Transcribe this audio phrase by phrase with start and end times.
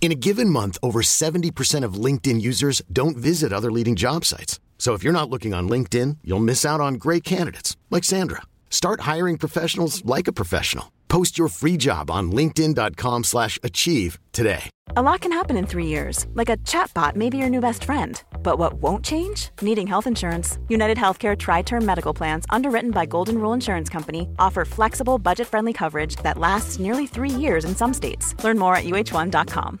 [0.00, 4.58] In a given month, over 70% of LinkedIn users don't visit other leading job sites.
[4.78, 8.40] So if you're not looking on LinkedIn, you'll miss out on great candidates like Sandra.
[8.70, 10.90] Start hiring professionals like a professional.
[11.08, 14.70] Post your free job on linkedin.com/achieve today.
[14.96, 17.84] A lot can happen in three years, like a chatbot may be your new best
[17.84, 18.22] friend.
[18.42, 19.50] But what won't change?
[19.60, 20.58] Needing health insurance.
[20.68, 25.48] United Healthcare Tri Term Medical Plans, underwritten by Golden Rule Insurance Company, offer flexible, budget
[25.48, 28.34] friendly coverage that lasts nearly three years in some states.
[28.42, 29.80] Learn more at uh1.com.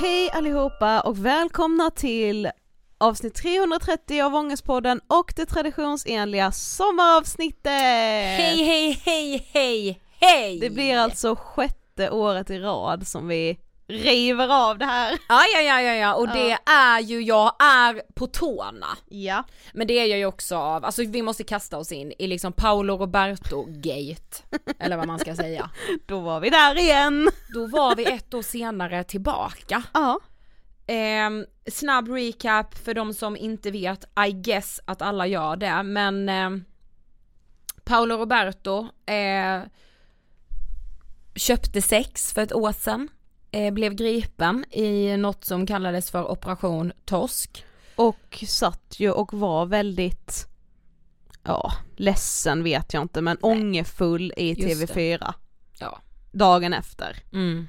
[0.00, 2.50] Hej allihopa och välkomna till
[2.98, 7.72] avsnitt 330 av Ångestpodden och det traditionsenliga sommaravsnittet!
[7.72, 10.58] Hej, hej, hej, hej, hej!
[10.60, 13.58] Det blir alltså sjätte året i rad som vi
[13.90, 15.18] river av det här.
[15.28, 18.86] Ja, ja, ja, ja, ja, och det är ju, jag är på tårna.
[19.08, 19.44] Ja.
[19.72, 22.52] Men det är jag ju också av, alltså vi måste kasta oss in i liksom
[22.52, 24.42] Paolo Roberto-gate,
[24.78, 25.70] eller vad man ska säga.
[26.06, 27.30] Då var vi där igen!
[27.54, 29.82] Då var vi ett år senare tillbaka.
[29.92, 30.20] Ja.
[30.86, 36.28] Ehm, snabb recap för de som inte vet, I guess att alla gör det, men
[36.28, 36.64] ehm,
[37.84, 39.62] Paolo Roberto eh,
[41.34, 43.19] köpte sex för ett år sedan, eh,
[43.72, 47.64] blev gripen i något som kallades för operation torsk.
[47.96, 50.46] Och satt ju och var väldigt,
[51.44, 55.34] ja, ledsen vet jag inte men ångerfull i Just TV4
[55.78, 55.98] Ja.
[56.32, 57.16] dagen efter.
[57.32, 57.68] Mm.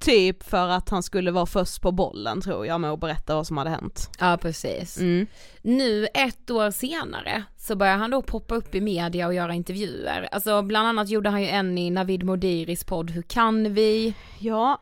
[0.00, 3.46] Typ för att han skulle vara först på bollen tror jag med att berätta vad
[3.46, 4.10] som hade hänt.
[4.20, 4.98] Ja precis.
[4.98, 5.26] Mm.
[5.62, 10.28] Nu ett år senare så börjar han då poppa upp i media och göra intervjuer.
[10.32, 14.14] Alltså bland annat gjorde han ju en i Navid Modiris podd Hur kan vi?
[14.38, 14.80] Ja,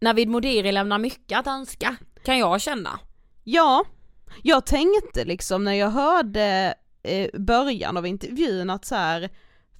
[0.00, 3.00] Navid Modiri lämnar mycket att önska, kan jag känna.
[3.44, 3.84] ja,
[4.42, 9.30] jag tänkte liksom när jag hörde eh, början av intervjun att så här,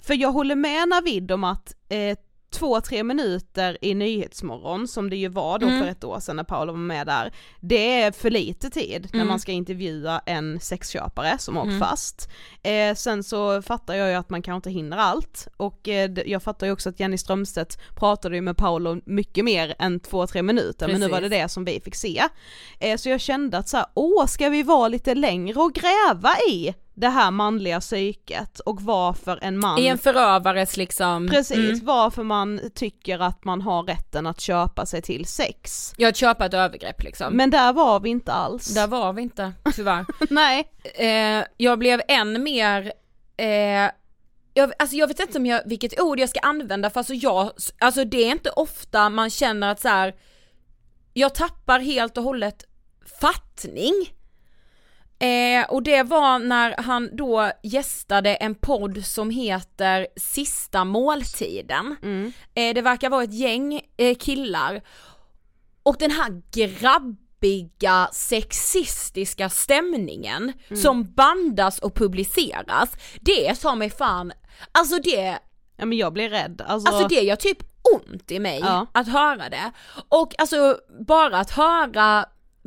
[0.01, 2.17] för jag håller med Navid om att eh,
[2.51, 5.79] två, tre minuter i Nyhetsmorgon som det ju var då Mm.
[5.79, 9.19] för ett år sedan när Paolo var med där, det är för lite tid när
[9.19, 9.27] Mm.
[9.27, 11.79] man ska intervjua en sexköpare som åkt Mm.
[11.79, 12.29] fast.
[12.63, 16.43] Eh, sen så fattar jag ju att man kanske inte hinner allt och eh, jag
[16.43, 20.41] fattar ju också att Jenny Strömstedt pratade ju med Paolo mycket mer än två, tre
[20.41, 21.43] minuter men nu var det Precis.
[21.43, 22.21] det som vi fick se.
[22.79, 26.35] Eh, så jag kände att så här, åh ska vi vara lite längre och gräva
[26.49, 31.85] i det här manliga psyket och varför en man I en förövares liksom, Precis, mm,
[31.85, 35.93] varför man tycker att man har rätten att köpa sig till sex.
[35.97, 37.33] jag köpa ett övergrepp liksom.
[37.33, 38.73] Men där var vi inte alls.
[38.73, 40.05] Där var vi inte, tyvärr.
[40.29, 40.71] Nej.
[40.95, 42.93] eh, jag blev än mer,
[43.37, 43.91] eh,
[44.53, 47.51] jag, alltså jag vet inte om jag, vilket ord jag ska använda för alltså jag,
[47.79, 50.15] alltså det är inte ofta man känner att så här.
[51.13, 52.65] jag tappar helt och hållet
[53.21, 53.93] fattning.
[55.21, 61.95] Eh, och det var när han då gästade en podd som heter Sista måltiden.
[62.03, 62.33] Mm.
[62.53, 64.81] Eh, det verkar vara ett gäng eh, killar
[65.83, 72.89] och den här grabbiga sexistiska stämningen som bandas och publiceras,
[73.21, 74.31] det är som mig fan,
[74.71, 75.39] alltså det,
[75.77, 76.61] Ja men jag blir rädd.
[76.67, 77.57] Alltså, alltså det gör typ
[77.95, 78.85] ont i mig Ja.
[78.91, 79.71] att höra det.
[80.09, 80.77] Och alltså
[81.07, 82.25] bara att höra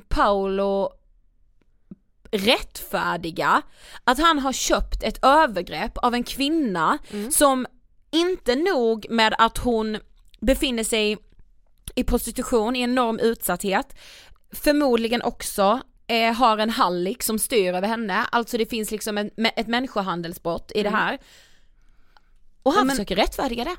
[0.09, 0.91] Paolo
[2.35, 3.63] rättfärdiga
[4.05, 6.99] att han har köpt ett övergrepp av en kvinna
[7.31, 7.67] som
[8.11, 9.99] inte nog med att hon
[10.41, 11.19] befinner sig
[11.95, 13.97] i prostitution, i enorm utsatthet,
[14.53, 19.31] förmodligen också eh, har en hallick som styr över henne, alltså det finns liksom en,
[19.57, 21.19] ett människohandelsbrott i det här.
[22.63, 23.77] Och han men- försöker rättfärdiga det.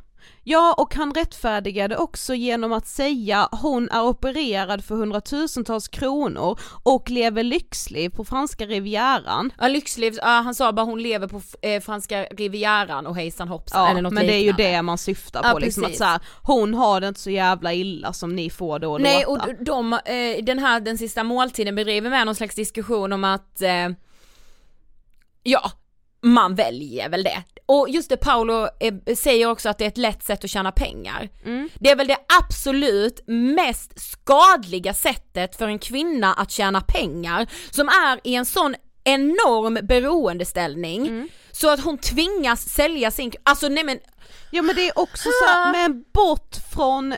[0.47, 7.09] Ja och han rättfärdigade också genom att säga hon är opererad för hundratusentals kronor och
[7.09, 9.51] lever lyxliv på franska rivieran.
[9.59, 13.81] Ja lyxliv, ja, han sa bara hon lever på eh, franska rivieran och hejsan hoppsan
[13.83, 16.03] Ja eller något men det är ju det man syftar Ja, på liksom att så
[16.03, 19.37] här, hon har det inte så jävla illa som ni får det att Nej och
[19.37, 19.47] låta.
[19.51, 23.61] d- de, eh, den här den sista måltiden bedriver med någon slags diskussion om att
[23.61, 23.89] eh,
[25.43, 25.71] ja,
[26.25, 27.43] man väljer väl det.
[27.65, 30.71] Och just det Paolo eh, säger också att det är ett lätt sätt att tjäna
[30.71, 31.29] pengar.
[31.45, 31.69] Mm.
[31.79, 37.89] Det är väl det absolut mest skadliga sättet för en kvinna att tjäna pengar som
[37.89, 41.29] är i en sån enorm beroendeställning Mm.
[41.51, 43.99] så att hon tvingas sälja sin, alltså nej men
[44.51, 47.15] Ja men det är också så här, men bort från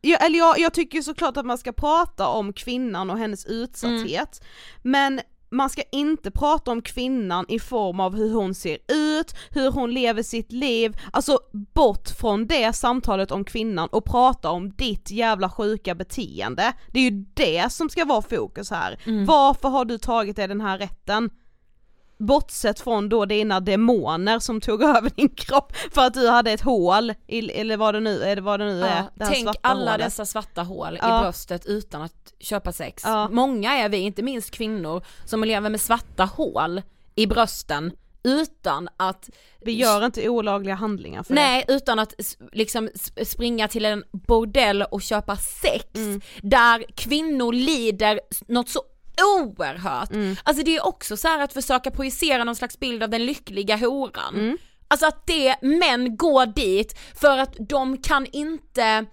[0.00, 4.44] Ja, eller jag, jag tycker såklart att man ska prata om kvinnan och hennes utsatthet,
[4.82, 5.20] men
[5.54, 9.94] man ska inte prata om kvinnan i form av hur hon ser ut, hur hon
[9.94, 11.38] lever sitt liv, alltså
[11.74, 16.72] bort från det samtalet om kvinnan och prata om ditt jävla sjuka beteende.
[16.92, 18.98] Det är ju det som ska vara fokus här.
[19.26, 21.30] Varför har du tagit dig den här rätten?
[22.18, 26.60] Bortsett från då dina demoner som tog över din kropp för att du hade ett
[26.60, 29.02] hål, i, eller vad det nu, eller vad det nu är.
[29.14, 30.06] Det tänk alla hålet.
[30.06, 31.18] dessa svarta hål Ja.
[31.20, 33.02] i bröstet utan att köpa sex.
[33.06, 33.28] Ja.
[33.28, 36.82] Många är vi, inte minst kvinnor, som lever med svarta hål
[37.14, 37.92] i brösten
[38.26, 39.30] utan att
[39.64, 41.40] Vi gör inte olagliga handlingar för det.
[41.40, 42.14] Nej, utan att
[42.52, 42.88] liksom
[43.24, 46.20] springa till en bordell och köpa sex Mm.
[46.42, 48.82] där kvinnor lider något så
[49.22, 50.10] oerhört.
[50.10, 50.36] Mm.
[50.42, 53.76] Alltså det är också så här att försöka projicera någon slags bild av den lyckliga
[53.76, 54.34] horan.
[54.34, 54.58] Mm.
[54.88, 59.06] Alltså att det, män går dit för att de kan inte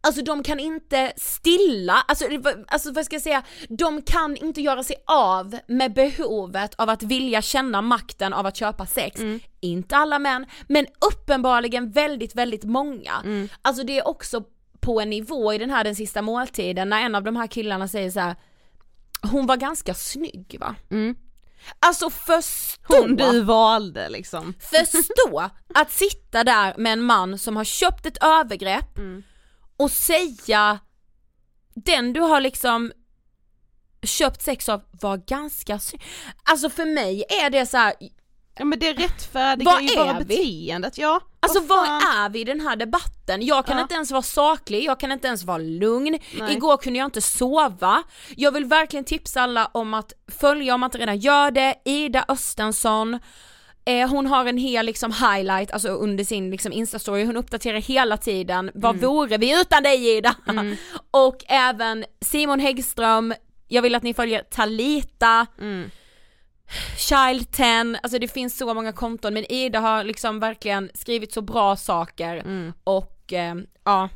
[0.00, 2.24] Alltså de kan inte stilla, alltså,
[2.66, 7.02] alltså vad ska jag säga, de kan inte göra sig av med behovet av att
[7.02, 9.20] vilja känna makten av att köpa sex.
[9.60, 13.48] Inte alla män, men uppenbarligen väldigt, väldigt många.
[13.62, 14.44] Alltså det är också
[14.80, 17.88] på en nivå i den här den sista måltiden när en av de här killarna
[17.88, 18.36] säger så här.
[19.22, 20.74] Hon var ganska snygg va?
[21.78, 22.96] Alltså förstå!
[22.96, 24.54] Hon du valde liksom.
[24.60, 28.98] Förstå att sitta där med en man som har köpt ett övergrepp
[29.76, 30.78] och säga
[31.74, 32.92] den du har liksom
[34.02, 36.02] köpt sex av var ganska snygg.
[36.42, 37.94] Alltså för mig är det så här.
[38.58, 40.24] Ja men det rättfärdigar Vad ju bara vi?
[40.24, 41.20] beteendet, ja.
[41.40, 43.46] Alltså vad är vi i den här debatten?
[43.46, 43.82] Jag kan Ja.
[43.82, 46.18] inte ens vara saklig, jag kan inte ens vara lugn.
[46.38, 46.52] Nej.
[46.52, 48.02] Igår kunde jag inte sova.
[48.36, 52.24] Jag vill verkligen tipsa alla om att följa om man inte redan gör det, Ida
[52.28, 53.18] Östensson.
[53.84, 58.16] Eh, hon har en hel liksom highlight, alltså under sin liksom instastory, hon uppdaterar hela
[58.16, 59.06] tiden, vad Mm.
[59.08, 60.34] vore vi utan dig Ida?
[61.10, 63.34] Och även Simon Häggström,
[63.68, 65.46] jag vill att ni följer Talita.
[65.60, 65.90] Mm.
[66.96, 71.42] Child 10, alltså det finns så många konton men Ida har liksom verkligen skrivit så
[71.42, 72.72] bra saker Mm.
[72.84, 73.54] och eh,
[73.84, 74.08] ja,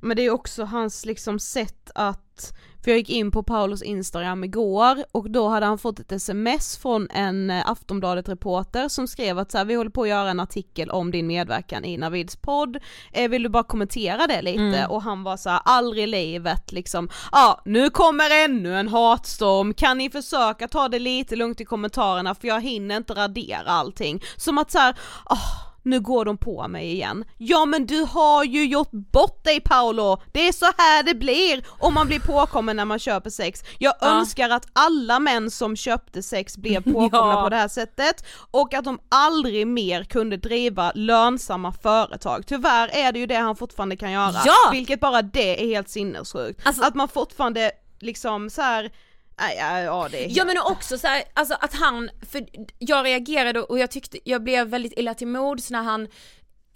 [0.00, 2.52] Men det är också hans liksom sätt att,
[2.84, 6.78] för jag gick in på Paulos instagram igår och då hade han fått ett sms
[6.78, 10.40] från en eh, Aftonbladet-reporter som skrev att så här, vi håller på att göra en
[10.40, 12.78] artikel om din medverkan i Navids podd,
[13.12, 14.60] eh, vill du bara kommentera det lite?
[14.60, 14.90] Mm.
[14.90, 18.88] Och han var så här, aldrig i livet liksom, ja ah, nu kommer ännu en
[18.88, 23.70] hatstorm, kan ni försöka ta det lite lugnt i kommentarerna för jag hinner inte radera
[23.70, 24.22] allting.
[24.36, 24.96] Som att så här,
[25.30, 27.24] oh, nu går de på mig igen.
[27.38, 31.64] Ja men du har ju gjort bort dig Paolo, det är så här det blir
[31.68, 33.62] om man blir påkommen när man köper sex.
[33.78, 34.06] Jag ja.
[34.06, 37.42] önskar att alla män som köpte sex blev påkomna ja.
[37.42, 42.46] på det här sättet och att de aldrig mer kunde driva lönsamma företag.
[42.46, 44.70] Tyvärr är det ju det han fortfarande kan göra, ja.
[44.72, 46.66] vilket bara det är helt sinnessjukt.
[46.66, 48.90] Alltså, att man fortfarande liksom så här,
[49.38, 50.36] Ja, det är helt...
[50.36, 52.46] Ja men också så här, alltså att han, för
[52.78, 56.08] jag reagerade och jag tyckte, jag blev väldigt illa till mods när han,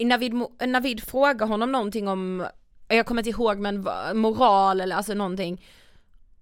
[0.03, 0.33] Navid,
[0.67, 2.47] Navid frågar honom någonting om,
[2.87, 5.61] jag kommer inte ihåg men moral eller alltså någonting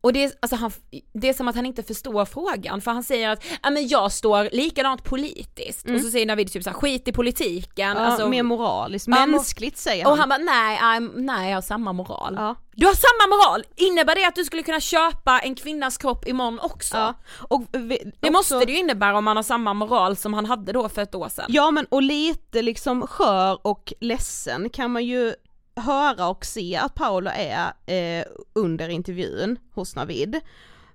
[0.02, 0.72] och det är, alltså han,
[1.14, 4.12] det är som att han inte förstår frågan för han säger att, ja men jag
[4.12, 5.96] står likadant politiskt mm.
[5.96, 7.98] och så säger Navid typ såhär skit i politiken.
[7.98, 10.14] Ja, alltså, mer moraliskt, mänskligt säger han.
[10.14, 12.36] Och han bara nej, I'm, nej jag har samma moral.
[12.38, 12.56] Ja.
[12.72, 13.64] Du har samma moral!
[13.76, 16.98] Innebär det att du skulle kunna köpa en kvinnas kropp imorgon också?
[16.98, 17.14] Ja.
[17.50, 20.46] Och vi, det också, måste det ju innebära om man har samma moral som han
[20.46, 21.46] hade då för ett år sedan.
[21.50, 25.34] Ja men och lite liksom skör och ledsen kan man ju
[25.80, 30.40] höra och se att Paolo är eh, under intervjun hos Navid.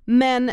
[0.05, 0.53] Men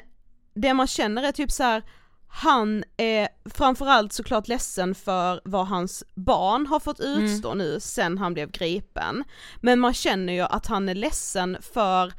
[0.54, 1.84] det man känner är typ så här,
[2.28, 7.24] han är framförallt såklart ledsen för vad hans barn har fått mm.
[7.24, 7.58] utstå mm.
[7.58, 9.24] nu sen han blev gripen.
[9.62, 12.14] Men man känner ju att han är ledsen för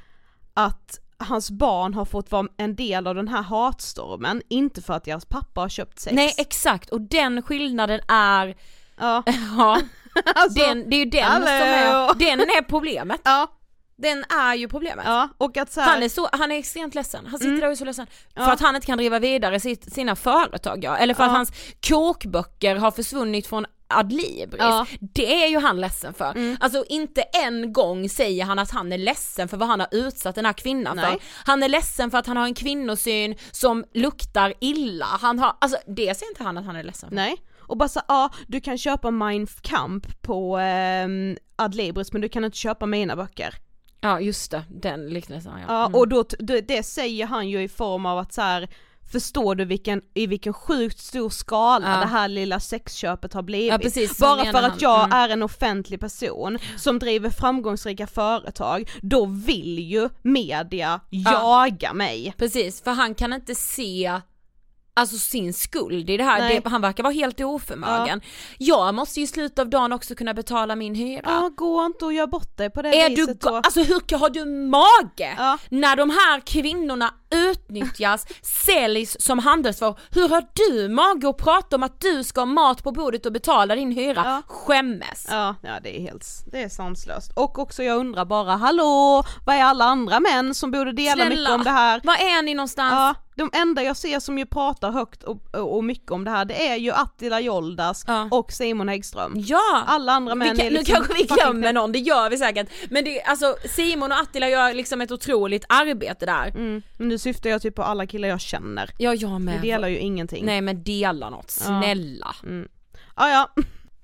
[0.54, 5.04] att hans barn har fått vara en del av den här hatstormen, inte för att
[5.04, 6.14] deras pappa har köpt sex.
[6.14, 8.56] Nej exakt, och den skillnaden är
[8.96, 9.22] Ja.
[9.56, 9.80] ja.
[10.34, 11.46] alltså, den, det är ju den hallå.
[11.46, 13.20] som är, den är problemet.
[13.24, 13.58] Ja.
[13.96, 15.04] Den är ju problemet.
[15.08, 15.90] Ja, och att så här...
[15.90, 17.60] han, är så, han är extremt ledsen, han sitter mm.
[17.60, 18.06] där och är så ledsen.
[18.34, 18.44] Ja.
[18.44, 21.26] För att han inte kan driva vidare sitt, sina företag ja, eller för ja.
[21.26, 21.52] att hans
[21.88, 24.86] kokböcker har försvunnit från Adlibris, ja.
[25.00, 26.30] det är ju han ledsen för.
[26.30, 26.56] Mm.
[26.60, 30.34] Alltså inte en gång säger han att han är ledsen för vad han har utsatt
[30.34, 31.04] den här kvinnan Nej.
[31.04, 31.20] för.
[31.44, 35.78] Han är ledsen för att han har en kvinnosyn som luktar illa, han har, alltså
[35.86, 37.16] det säger inte han att han är ledsen för.
[37.16, 37.36] Nej
[37.72, 41.08] och bara så ja ah, du kan köpa Mein Kamp på eh,
[41.56, 43.54] Adlibris men du kan inte köpa mina böcker.
[44.00, 45.64] Ja just det, den liknelsen ja.
[45.68, 45.94] Ja mm.
[45.94, 48.68] och då, det, det, säger han ju i form av att så här,
[49.12, 52.00] förstår du vilken, i vilken sjukt stor skala ja.
[52.00, 53.72] det här lilla sexköpet har blivit.
[53.72, 55.12] Ja, precis, Bara för att jag mm.
[55.12, 61.32] är en offentlig person som driver framgångsrika företag, då vill ju media ja.
[61.32, 62.34] jaga mig.
[62.38, 64.20] Precis, för han kan inte se
[64.94, 68.20] alltså sin skuld i det här, det, han verkar vara helt oförmögen.
[68.58, 68.76] Ja.
[68.84, 71.22] Jag måste ju i slutet av dagen också kunna betala min hyra.
[71.24, 73.56] Ja, gå inte och gör bort dig på det är viset du, då.
[73.56, 75.34] Alltså hur har du mage?
[75.38, 75.58] Ja.
[75.68, 78.26] När de här kvinnorna utnyttjas,
[78.66, 79.98] säljs som handelsvaror.
[80.10, 83.32] Hur har du mage att prata om att du ska ha mat på bordet och
[83.32, 84.22] betala din hyra?
[84.24, 84.42] Ja.
[84.46, 85.26] Skämmes!
[85.30, 87.32] Ja, ja det är helt, det är sanslöst.
[87.36, 91.30] Och också jag undrar bara, hallå, vad är alla andra män som borde dela Snälla,
[91.30, 92.00] mycket om det här?
[92.04, 92.92] var är ni någonstans?
[92.92, 96.44] Ja, de enda jag ser som ju pratar högt och, och mycket om det här
[96.44, 98.28] det är ju Attila Joldas ja.
[98.30, 99.32] och Simon Häggström.
[99.36, 99.84] Ja!
[99.86, 102.68] Alla andra män vi, är liksom Nu kanske vi glömmer någon, det gör vi säkert.
[102.90, 106.48] Men det, alltså Simon och Attila gör liksom ett otroligt arbete där.
[106.48, 106.82] Mm.
[106.98, 108.90] Men nu syftar jag typ på alla killar jag känner.
[108.98, 109.60] Ja jag med.
[109.60, 110.46] Vi delar ju ingenting.
[110.46, 112.34] Nej men dela något, snälla.
[112.42, 112.48] Ja.
[112.48, 112.68] Mm.
[113.14, 113.50] Ah, ja.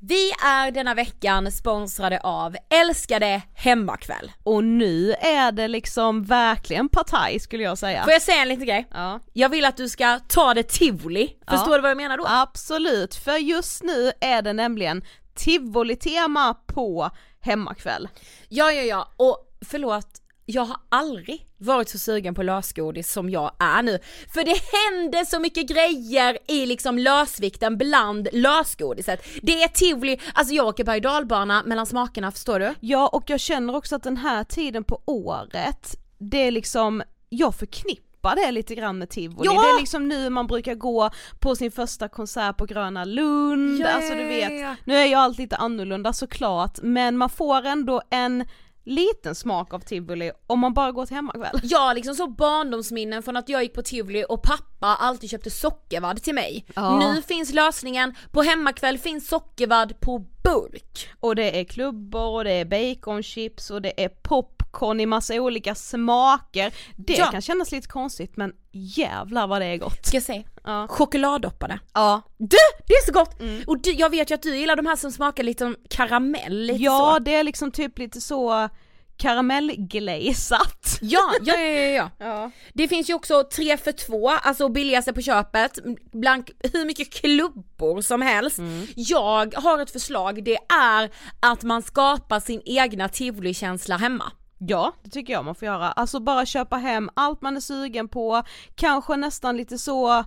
[0.01, 4.33] Vi är denna veckan sponsrade av älskade Hemmakväll.
[4.43, 8.05] Och nu är det liksom verkligen partaj skulle jag säga.
[8.05, 8.89] Får jag säga en liten grej?
[8.91, 9.21] Ja.
[9.33, 11.77] Jag vill att du ska ta det tivoli, förstår ja.
[11.77, 12.25] du vad jag menar då?
[12.29, 18.09] Absolut, för just nu är det nämligen tivoli-tema på Hemmakväll.
[18.49, 19.39] Ja ja ja, och
[19.71, 20.09] förlåt
[20.51, 23.99] jag har aldrig varit så sugen på lösgodis som jag är nu.
[24.35, 29.25] För det händer så mycket grejer i liksom lösvikten bland lösgodiset.
[29.43, 32.75] Det är tivoli, alltså jag åker berg dalbana mellan smakerna, förstår du?
[32.81, 37.55] Ja och jag känner också att den här tiden på året, det är liksom, jag
[37.55, 39.47] förknippar det lite grann med tivoli.
[39.47, 39.53] Ja!
[39.63, 43.89] Det är liksom nu man brukar gå på sin första konsert på Gröna Lund, ja,
[43.89, 48.45] alltså du vet, nu är ju allt lite annorlunda såklart men man får ändå en
[48.89, 51.61] liten smak av tivoli om man bara går till hemmakväll.
[51.63, 56.23] Ja, liksom så barndomsminnen från att jag gick på tivoli och pappa alltid köpte sockervadd
[56.23, 56.67] till mig.
[56.75, 56.99] Ja.
[56.99, 61.09] Nu finns lösningen, på hemmakväll finns sockervadd på burk.
[61.21, 65.35] Och det är klubbor och det är baconchips och det är popcorn popcorn i massa
[65.35, 66.73] olika smaker.
[66.97, 67.27] Det Ja.
[67.27, 70.07] kan kännas lite konstigt men jävlar vad det är gott.
[70.07, 70.43] Ska jag säga?
[70.65, 70.87] Ja.
[70.89, 71.79] Chokladdoppade.
[71.95, 72.57] Ja, Du,
[72.87, 73.37] det är så gott!
[73.67, 76.59] Och du, jag vet ju att du gillar de här som smakar lite som karamell,
[76.63, 77.19] lite ja så.
[77.25, 78.69] det är liksom typ lite så
[79.17, 80.99] karamellglazat.
[81.01, 82.51] Ja, ja, ja, ja, ja.
[82.75, 85.79] Det finns ju också tre för två, alltså billigaste på köpet,
[86.13, 88.59] bland hur mycket klubbor som helst.
[88.97, 91.11] Jag har ett förslag, det är
[91.41, 94.33] att man skapar sin egna tivolikänsla hemma.
[94.59, 95.93] Ja, det tycker jag man får göra.
[95.93, 98.43] Alltså bara köpa hem allt man är sugen på,
[98.75, 100.25] kanske nästan lite så,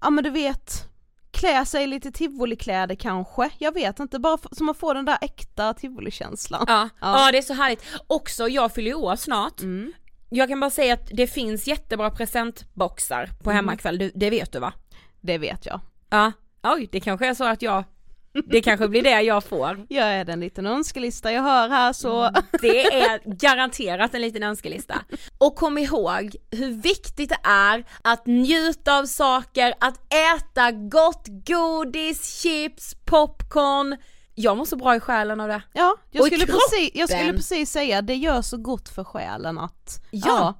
[0.00, 0.88] ja men du vet,
[1.30, 5.74] klä sig lite tivolikläder kanske, jag vet inte, bara så man får den där äkta
[5.74, 6.64] tivolikänslan.
[6.68, 7.24] Ja, Ja.
[7.26, 7.32] ja.
[7.32, 7.84] det är så härligt.
[8.06, 9.60] Också, jag fyller ju år snart.
[9.60, 9.92] Mm.
[10.28, 14.58] Jag kan bara säga att det finns jättebra presentboxar på hemmakväll, du, det vet du
[14.58, 14.72] va?
[15.20, 15.80] Det vet jag.
[16.10, 17.84] Ja, oj det kanske är så att jag,
[18.46, 19.86] det kanske blir det jag får.
[19.88, 22.42] Jag är den liten önskelista jag hör här så, Mm.
[22.60, 24.94] Det är garanterat en liten önskelista.
[25.38, 32.40] Och kom ihåg hur viktigt det är att njuta av saker, att äta gott godis,
[32.42, 33.96] chips, popcorn.
[34.34, 35.62] Jag mår så bra i själen av det.
[35.72, 40.00] ja, jag skulle, precis, jag skulle precis säga det gör så gott för själen att,
[40.10, 40.54] Ja.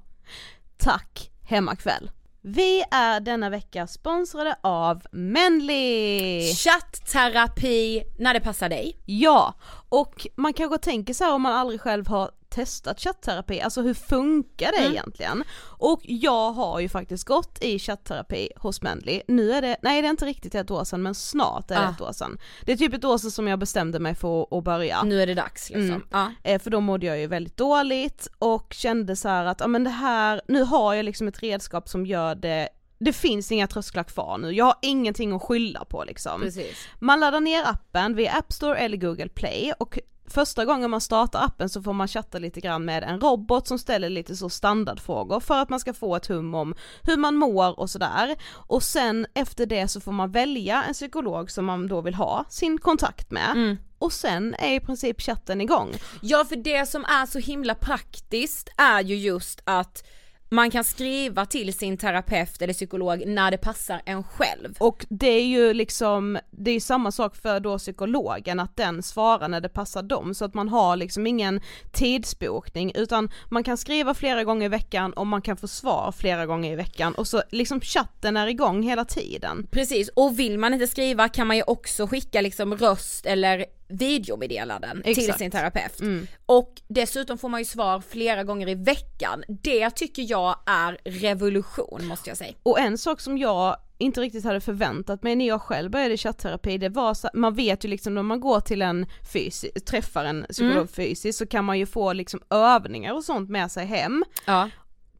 [0.77, 2.11] tack hemmakväll.
[2.49, 6.41] Vi är denna vecka sponsrade av Menly!
[6.53, 8.97] Chattterapi när det passar dig.
[9.05, 9.53] Ja,
[9.89, 13.93] och man kanske tänker så här om man aldrig själv har testat chattterapi, alltså hur
[13.93, 15.43] funkar det egentligen?
[15.61, 20.07] Och jag har ju faktiskt gått i chattterapi hos Mendley, nu är det, nej det
[20.07, 21.91] är inte riktigt ett år sedan men snart är det Ah.
[21.91, 22.37] ett år sedan.
[22.65, 25.03] Det är typ ett år sedan som jag bestämde mig för att börja.
[25.03, 25.85] Nu är det dags liksom.
[25.89, 26.07] Mm.
[26.11, 26.31] Ja.
[26.43, 29.89] Eh, för då mådde jag ju väldigt dåligt och kände så att, ja men det
[29.89, 34.37] här, nu har jag liksom ett redskap som gör det det finns inga trösklar kvar
[34.37, 36.41] nu, jag har ingenting att skylla på liksom.
[36.41, 36.87] Precis.
[36.99, 41.43] Man laddar ner appen via App Store eller Google Play och första gången man startar
[41.43, 45.39] appen så får man chatta lite grann med en robot som ställer lite så standardfrågor
[45.39, 48.35] för att man ska få ett hum om hur man mår och sådär.
[48.51, 52.45] Och sen efter det så får man välja en psykolog som man då vill ha
[52.49, 53.51] sin kontakt med.
[53.51, 53.77] Mm.
[53.99, 55.93] Och sen är i princip chatten igång.
[56.21, 60.03] Ja för det som är så himla praktiskt är ju just att
[60.49, 64.75] man kan skriva till sin terapeut eller psykolog när det passar en själv.
[64.79, 69.47] Och det är ju liksom, det är samma sak för då psykologen att den svarar
[69.47, 71.61] när det passar dem så att man har liksom ingen
[71.91, 76.45] tidsbokning utan man kan skriva flera gånger i veckan och man kan få svar flera
[76.45, 79.67] gånger i veckan och så liksom chatten är igång hela tiden.
[79.71, 85.01] Precis, och vill man inte skriva kan man ju också skicka liksom röst eller videomeddelanden
[85.03, 85.39] till Exakt.
[85.39, 85.99] sin terapeut.
[86.01, 86.27] Mm.
[86.45, 89.43] Och dessutom får man ju svar flera gånger i veckan.
[89.47, 92.53] Det tycker jag är revolution måste jag säga.
[92.63, 96.77] Och en sak som jag inte riktigt hade förväntat mig när jag själv började chattterapi,
[96.77, 100.45] det var så, man vet ju liksom när man går till en fysi, träffar en
[100.49, 100.87] psykolog Mm.
[100.87, 104.23] fysiskt så kan man ju få liksom övningar och sånt med sig hem.
[104.45, 104.69] Ja.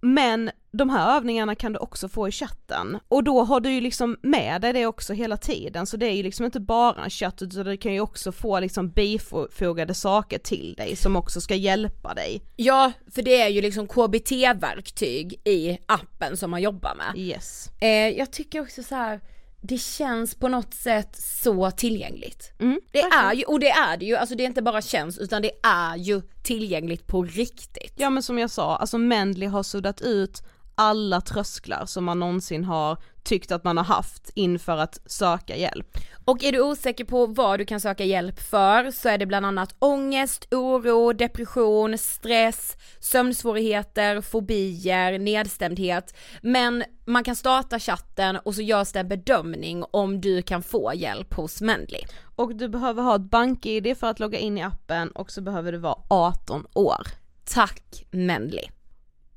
[0.02, 3.82] Men de här övningarna kan du också få i chatten och då har du ju
[3.82, 7.10] liksom med dig det också hela tiden så det är ju liksom inte bara en
[7.10, 11.56] chatt utan du kan ju också få liksom bifogade saker till dig som också ska
[11.56, 12.42] hjälpa dig.
[12.56, 17.22] Ja, för det är ju liksom KBT-verktyg i appen som man jobbar med.
[17.22, 17.70] Yes.
[17.80, 19.20] Eh, jag tycker också så här.
[19.62, 22.52] det känns på något sätt så tillgängligt.
[22.60, 25.18] Mm, Det är ju, och det är det ju, alltså det är inte bara känns
[25.18, 27.94] utan det är ju tillgängligt på riktigt.
[27.96, 30.42] Ja men som jag sa, alltså Mendley har suddat ut
[30.78, 35.98] alla trösklar som man någonsin har tyckt att man har haft inför att söka hjälp.
[36.26, 39.46] Och är du osäker på vad du kan söka hjälp för så är det bland
[39.46, 46.16] annat ångest, oro, depression, stress, sömnsvårigheter, fobier, nedstämdhet.
[46.42, 50.92] Men man kan starta chatten och så görs det en bedömning om du kan få
[50.96, 52.02] hjälp hos Mendley.
[52.36, 55.72] Och du behöver ha ett bank-id för att logga in i appen och så behöver
[55.72, 57.08] du vara 18 år.
[57.46, 58.77] Tack Mendley.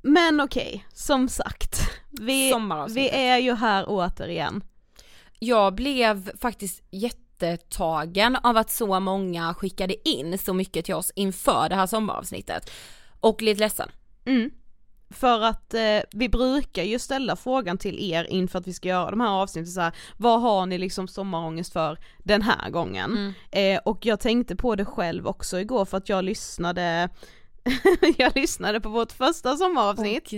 [0.01, 2.53] Men okej, som sagt, vi,
[2.89, 4.63] vi är ju här återigen.
[5.39, 11.69] Jag blev faktiskt jättetagen av att så många skickade in så mycket till oss inför
[11.69, 12.71] det här sommaravsnittet.
[13.19, 13.89] Och lite ledsen.
[14.25, 14.51] Mm.
[15.09, 19.09] För att eh, vi brukar ju ställa frågan till er inför att vi ska göra
[19.11, 23.33] de här avsnitten så här, vad har ni liksom sommarångest för den här gången?
[23.51, 27.09] Eh, och jag tänkte på det själv också igår för att jag lyssnade
[28.17, 30.29] jag lyssnade på vårt första sommaravsnitt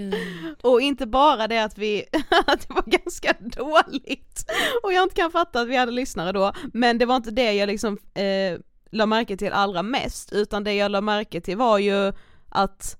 [0.61, 2.05] och inte bara det att vi,
[2.47, 4.45] att det var ganska dåligt
[4.83, 7.53] och jag inte kan fatta att vi hade lyssnare då, men det var inte det
[7.53, 8.59] jag liksom eh,
[8.91, 12.13] la märke till allra mest, utan det jag la märke till var ju
[12.49, 12.97] att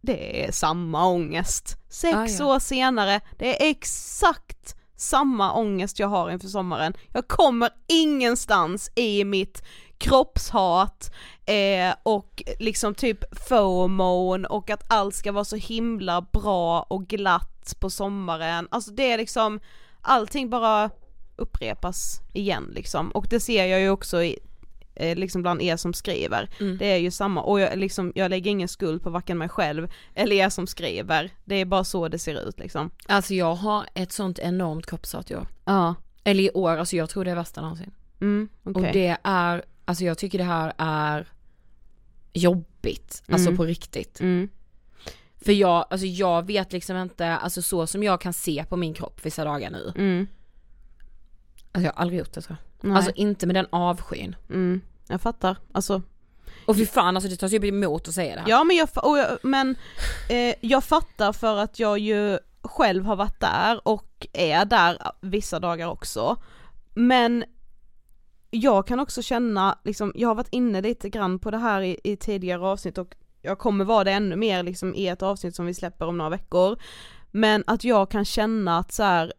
[0.00, 1.76] det är samma ångest.
[1.90, 2.54] Sex Ah, ja.
[2.54, 6.94] år senare, det är exakt samma ångest jag har inför sommaren.
[7.12, 9.62] Jag kommer ingenstans i mitt
[9.98, 11.14] kroppshat
[11.46, 17.76] eh, och liksom typ FOMO och att allt ska vara så himla bra och glatt
[17.80, 19.60] på sommaren, alltså det är liksom
[20.00, 20.90] allting bara
[21.36, 24.38] upprepas igen liksom och det ser jag ju också i,
[24.94, 26.50] eh, liksom bland er som skriver.
[26.60, 26.78] Mm.
[26.78, 29.88] Det är ju samma, och jag, liksom, jag lägger ingen skuld på varken mig själv
[30.14, 32.90] eller er som skriver, det är bara så det ser ut liksom.
[33.06, 35.46] Alltså jag har ett sånt enormt kroppshat år.
[35.64, 35.94] Ja.
[36.24, 37.90] Eller i år, alltså jag tror det är värsta någonsin.
[38.20, 38.86] Mm, okej.
[38.86, 41.28] Och det är, alltså jag tycker det här är
[42.32, 43.56] jobbigt, alltså Mm.
[43.56, 44.20] på riktigt.
[44.20, 44.48] Mm.
[45.44, 48.94] För jag, alltså jag vet liksom inte, alltså så som jag kan se på min
[48.94, 49.92] kropp vissa dagar nu.
[49.96, 50.26] Mm.
[51.72, 52.88] Alltså jag har aldrig gjort det tror jag.
[52.88, 52.96] Nej.
[52.96, 54.36] Alltså inte med den avskyn.
[54.50, 54.80] mm.
[55.08, 56.02] Jag fattar, alltså
[56.66, 58.48] Och fy fan alltså det tar typ emot att säga det här.
[58.48, 59.76] Ja men jag, jag, men
[60.28, 65.60] eh, jag fattar för att jag ju själv har varit där och är där vissa
[65.60, 66.36] dagar också.
[66.94, 67.44] Men
[68.50, 72.00] jag kan också känna, liksom, jag har varit inne lite grann på det här i,
[72.04, 75.66] i tidigare avsnitt och jag kommer vara det ännu mer liksom i ett avsnitt som
[75.66, 76.78] vi släpper om några veckor.
[77.30, 79.32] Men att jag kan känna att så här,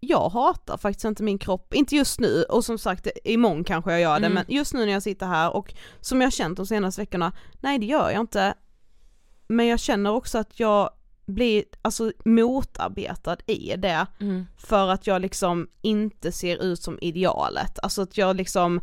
[0.00, 4.00] jag hatar faktiskt inte min kropp, inte just nu och som sagt imorgon kanske jag
[4.00, 4.34] gör det Mm.
[4.34, 7.78] men just nu när jag sitter här och som jag känt de senaste veckorna, nej
[7.78, 8.54] det gör jag inte.
[9.48, 10.90] Men jag känner också att jag
[11.26, 14.46] blir alltså motarbetad i det Mm.
[14.56, 18.80] för att jag liksom inte ser ut som idealet, alltså att jag liksom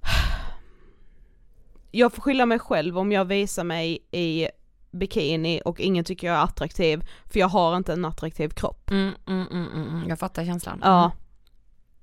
[1.90, 4.48] jag får skylla mig själv om jag visar mig i
[4.90, 8.90] bikini och ingen tycker jag är attraktiv, för jag har inte en attraktiv kropp.
[8.90, 10.08] Mm, mm, mm, mm, mm.
[10.08, 10.80] Jag fattar känslan.
[10.82, 11.12] Ja.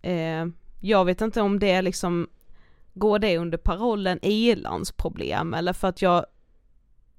[0.02, 0.46] Eh,
[0.80, 2.30] jag vet inte om det är liksom,
[2.94, 6.26] går det under parollen ilandsproblem eller för att jag,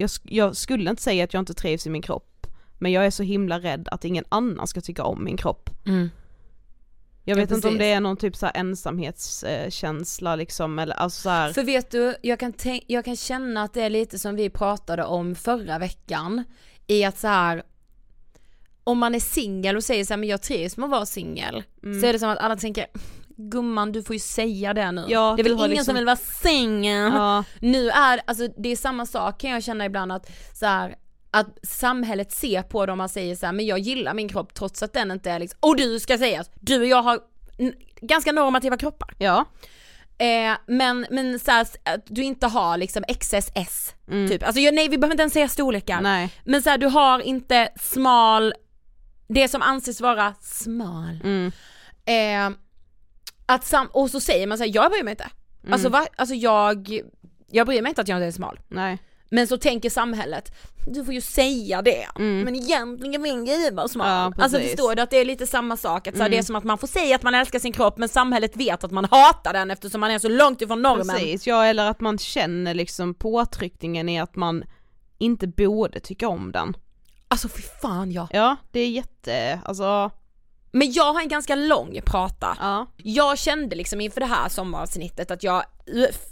[0.02, 2.46] jag, jag skulle inte säga att jag inte trivs i min kropp,
[2.78, 5.70] men jag är så himla rädd att ingen annan ska tycka om min kropp.
[5.86, 6.10] Mm.
[7.24, 11.28] Jag Ja, vet inte om det är någon typ så ensamhetskänsla liksom eller alltså så
[11.28, 12.52] här, För vet du, jag kan,
[12.86, 16.44] jag kan känna att det är lite som vi pratade om förra veckan,
[16.86, 17.62] i att så här
[18.84, 21.62] om man är singel och säger så här, men jag trivs med att vara singel,
[22.00, 22.86] så är det som att alla tänker
[23.50, 25.04] Gumman du får ju säga det nu.
[25.08, 27.12] Ja, det är väl ingen liksom- som vill vara singel.
[27.12, 30.94] ja, Nu är, alltså det är samma sak kan jag känna ibland att så här,
[31.30, 34.82] att samhället ser på om man säger så här, men jag gillar min kropp trots
[34.82, 37.20] att den inte är liksom, och du ska säga du och jag har
[38.00, 39.14] ganska normativa kroppar.
[39.18, 39.44] ja,
[40.18, 44.28] Eh, men men så här, att du inte har liksom XSS Mm.
[44.28, 46.00] typ, alltså nej vi behöver inte ens säga storlekar.
[46.00, 48.54] nej, Men så här, du har inte smal,
[49.28, 51.20] det som anses vara smal.
[51.24, 51.52] mm,
[52.04, 52.56] Eh,
[53.46, 55.30] att sam- och så säger man så här, jag bryr mig inte.
[55.62, 55.72] Mm.
[55.72, 56.06] Alltså va?
[56.16, 57.00] Alltså jag,
[57.50, 58.60] jag bryr mig inte att jag inte är smal.
[58.68, 58.98] nej,
[59.30, 60.52] Men så tänker samhället,
[60.86, 62.40] du får ju säga det, Mm.
[62.40, 64.06] men egentligen vill jag vara smal.
[64.36, 64.56] Ja, alltså.
[64.58, 64.68] Mm.
[64.68, 66.64] förstår du att det är lite samma sak, att så här, det är som att
[66.64, 69.70] man får säga att man älskar sin kropp men samhället vet att man hatar den
[69.70, 71.08] eftersom man är så långt ifrån normen.
[71.16, 74.64] precis, ja eller att man känner liksom påtryckningen i att man
[75.18, 76.76] inte borde tycka om den.
[77.28, 78.28] Alltså fy fan ja.
[78.32, 80.10] Ja, det är jätte, alltså,
[80.72, 82.56] Men jag har en ganska lång prata.
[82.60, 85.64] ja, Jag kände liksom inför det här sommaravsnittet att jag,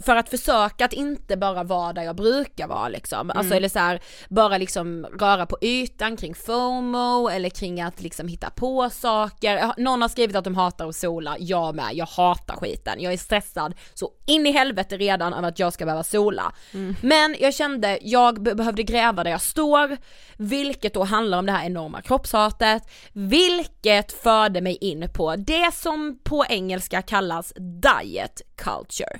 [0.05, 3.79] för att försöka att inte bara vara där jag brukar vara liksom, alltså eller så
[3.79, 9.73] här, bara liksom röra på ytan kring FOMO eller kring att liksom hitta på saker.
[9.77, 13.01] Någon har skrivit att de hatar att sola, jag med, jag hatar skiten.
[13.01, 16.53] Jag är stressad så in i helvete redan över att jag ska behöva sola.
[17.01, 19.97] Men jag kände, jag be- behövde gräva där jag står,
[20.37, 22.83] vilket då handlar om det här enorma kroppshatet,
[23.13, 29.19] vilket förde mig in på det som på engelska kallas diet culture.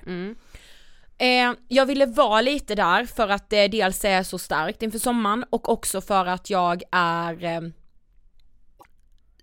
[1.22, 5.46] Eh, jag ville vara lite där för att det dels är så starkt inför sommaren
[5.50, 7.62] och också för att jag är eh,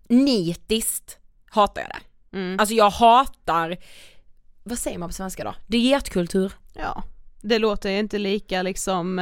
[0.08, 1.18] nitiskt
[1.50, 2.00] hatar jag det.
[2.58, 3.76] Alltså jag hatar,
[4.62, 5.54] vad säger man på svenska då?
[5.66, 6.52] Dietkultur?
[6.74, 7.02] ja.
[7.40, 9.18] Det låter ju inte lika liksom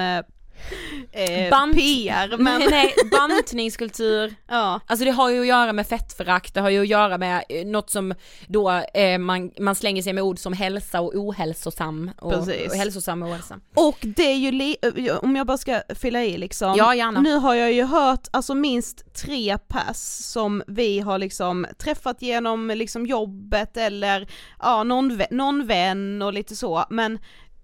[1.13, 5.87] eh, Bant- PR men nej, nej, bantningskultur, ja, Alltså det har ju att göra med
[5.87, 8.15] fettförakt, det har ju att göra med eh, något som
[8.47, 12.71] då eh, man, man slänger sig med ord som hälsa och ohälsosam och, Precis.
[12.73, 13.61] och hälsosam och ohälsosam.
[13.75, 17.21] och det är ju, li- eh, om jag bara ska fylla i liksom, Ja, gärna.
[17.21, 22.69] nu har jag ju hört alltså minst tre pass som vi har liksom träffat genom
[22.75, 24.29] liksom jobbet eller
[24.63, 27.19] ja, någon, vä- någon vän och lite så, men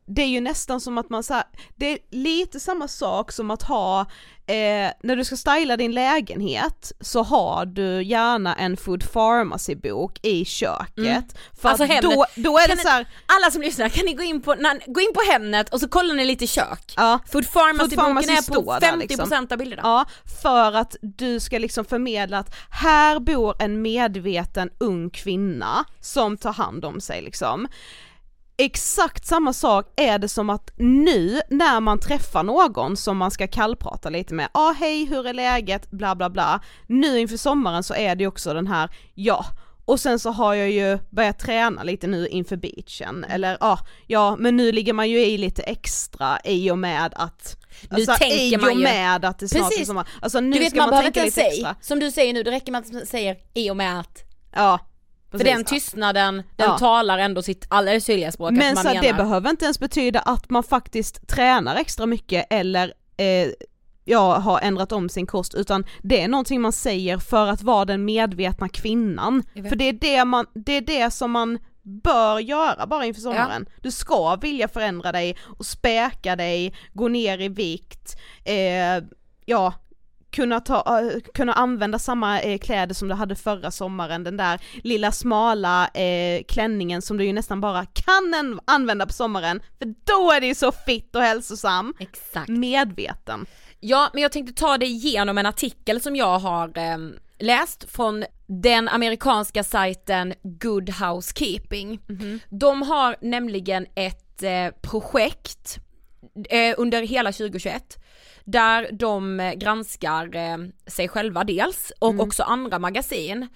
[0.07, 1.45] det är ju nästan som att man så här,
[1.77, 4.01] det är lite samma sak som att ha,
[4.47, 10.19] eh, när du ska styla din lägenhet så har du gärna en food pharmacy bok
[10.23, 11.39] i köket.
[11.61, 14.15] För Alltså att då, då är Kan det så här, Alla som lyssnar, kan ni
[14.15, 16.95] gå in på, när, gå in på Hemnet och så kollar ni lite kök.
[16.97, 19.47] ja, Food Pharmacy-boken Pharmacy är på där, 50% liksom.
[19.51, 19.83] av bilderna.
[19.85, 20.05] Ja,
[20.43, 26.53] för att du ska liksom förmedla att här bor en medveten ung kvinna som tar
[26.53, 27.69] hand om sig liksom.
[28.57, 33.47] Exakt samma sak är det som att nu när man träffar någon som man ska
[33.47, 36.61] kallprata lite med, ja ah, hej hur är läget, bla bla bla.
[36.87, 39.45] Nu inför sommaren så är det också den här, ja,
[39.85, 44.37] och sen så har jag ju börjat träna lite nu inför beachen, eller ja, ja
[44.39, 47.57] men nu ligger man ju i lite extra i och med att
[47.91, 49.87] nu alltså, tänker i man och ju, med att det snart är Precis.
[49.87, 50.09] sommar.
[50.21, 51.77] Alltså nu du vet ska man, man, behöver tänka inte lite extra.
[51.81, 54.25] som du säger nu, det räcker med att man säger i och med att.
[54.53, 54.79] Ja.
[55.33, 55.55] För precis.
[55.55, 56.79] den tystnaden, den Ja.
[56.79, 57.67] talar ändå sitt
[58.07, 58.51] tydliga språk.
[58.51, 59.03] Men så menar.
[59.03, 63.49] det behöver inte ens betyda att man faktiskt tränar extra mycket eller eh,
[64.05, 67.85] ja, har ändrat om sin kost utan det är någonting man säger för att vara
[67.85, 69.43] den medvetna kvinnan.
[69.69, 73.67] För det är det, man, det är det som man bör göra bara inför sommaren.
[73.83, 79.05] Du ska vilja förändra dig och späka dig, gå ner i vikt, eh,
[79.45, 79.75] ja
[80.33, 84.61] kunna, ta, eh, kunna använda samma eh, kläder som du hade förra sommaren, den där
[84.83, 90.33] lilla smala eh, klänningen som du ju nästan bara kan använda på sommaren, för då
[90.33, 91.95] är det ju så fitt och hälsosam.
[91.99, 92.49] Exakt.
[92.49, 93.47] Medveten.
[93.81, 98.25] Ja, men jag tänkte ta dig igenom en artikel som jag har ehm, läst från
[98.47, 102.01] den amerikanska sajten Good Housekeeping.
[102.49, 105.79] De har nämligen ett eh, projekt
[106.49, 107.99] eh, under hela 2021
[108.45, 113.49] där de eh, granskar eh, sig själva dels och också andra magasin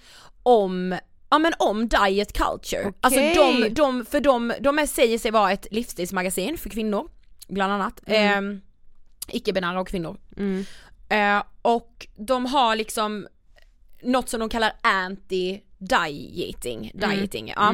[0.43, 0.97] om
[1.29, 2.93] Ja men om diet culture.
[3.01, 7.09] Alltså de, de, för de, de är, säger sig vara ett livsstilsmagasin för kvinnor,
[7.47, 8.01] bland annat.
[8.05, 8.61] Ehm,
[9.27, 10.17] icke-binära och kvinnor.
[11.09, 13.27] Eh, och de har liksom
[14.03, 17.73] något som de kallar anti-dieting, dieting, ja.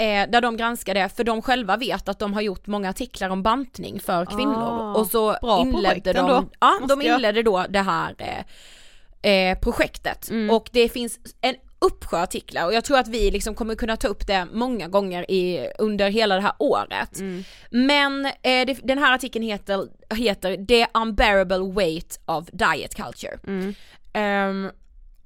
[0.00, 3.30] Eh, där de granskar det, för de själva vet att de har gjort många artiklar
[3.30, 4.54] om bantning för kvinnor.
[4.56, 8.44] Ah, och så inledde de, ja, måste de jag- inledde då det här eh,
[9.32, 10.28] eh, projektet.
[10.50, 14.08] Och det finns en uppsjö artiklar och jag tror att vi liksom kommer kunna ta
[14.08, 17.20] upp det många gånger i, under hela det här året.
[17.70, 23.38] Men eh, det, den här artikeln heter, heter The Unbearable Weight of Diet Culture.
[24.12, 24.70] Ehm,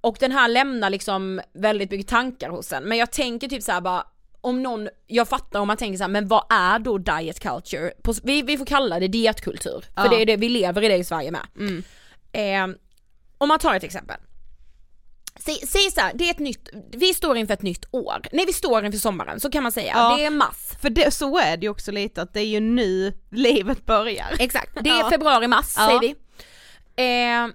[0.01, 3.81] och den här lämnar liksom väldigt mycket tankar hos en, men jag tänker typ såhär
[3.81, 4.05] bara
[4.43, 7.93] om någon, jag fattar om man tänker såhär, men vad är då diet culture?
[8.03, 10.09] På, vi, vi får kalla det dietkultur, för Ja.
[10.09, 11.47] det är det, vi lever i det i Sverige med.
[12.33, 12.77] Ehm,
[13.39, 14.17] om man tar ett exempel.
[15.41, 18.23] Säg, säg så här, det är ett nytt, vi står inför ett nytt år.
[18.33, 19.93] Nej vi står inför sommaren, så kan man säga.
[19.97, 20.17] Ja.
[20.17, 20.57] Det är mars.
[20.83, 24.37] För det, så är det ju också lite att det är ju nu livet börjar.
[24.39, 25.11] Exakt, det är Ja.
[25.11, 25.87] februari-mars Ja.
[25.87, 26.15] säger vi.
[26.97, 27.49] Eh,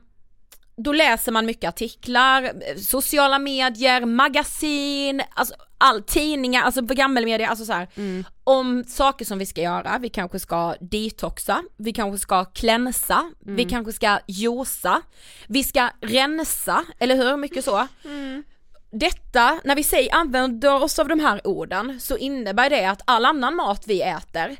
[0.77, 7.65] då läser man mycket artiklar, eh, sociala medier, magasin, alltså all tidningar, alltså gammelmedia, alltså
[7.65, 7.87] så här,
[8.43, 13.65] om saker som vi ska göra, vi kanske ska detoxa, vi kanske ska klänsa, vi
[13.65, 15.01] kanske ska josa,
[15.47, 17.37] vi ska rensa, eller hur?
[17.37, 17.87] Mycket så.
[18.91, 23.25] Detta, när vi säger använder oss av de här orden så innebär det att all
[23.25, 24.57] annan mat vi äter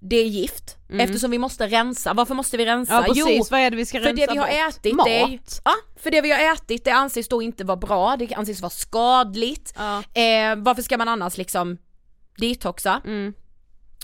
[0.00, 2.14] det är gift eftersom vi måste rensa.
[2.14, 2.94] Varför måste vi rensa?
[2.94, 4.74] Ja precis, Jo, vad är det vi ska för rensa det vi har bort?
[4.74, 5.08] ätit, Mat.
[5.08, 8.60] är, ja, för det vi har ätit det anses då inte vara bra, det anses
[8.60, 9.74] vara skadligt.
[9.76, 9.98] Ja.
[9.98, 11.78] Eh, varför ska man annars liksom
[12.36, 13.00] detoxa?
[13.04, 13.34] Mm.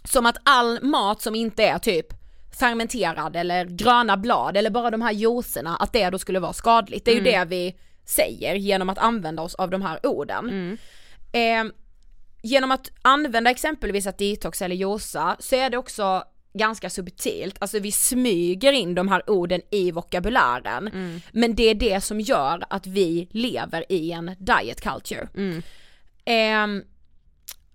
[0.05, 2.07] Som att all mat som inte är typ
[2.59, 7.05] fermenterad eller gröna blad eller bara de här juicerna, att det då skulle vara skadligt.
[7.05, 10.79] Det är ju det vi säger genom att använda oss av de här orden.
[11.33, 11.65] Eh,
[12.43, 16.25] genom att använda exempelvis att detoxa eller juica så är det också
[16.55, 20.91] ganska subtilt, alltså vi smyger in de här orden i vokabulären.
[21.33, 25.29] Men det är det som gör att vi lever i en diet culture.
[26.25, 26.83] Ehm,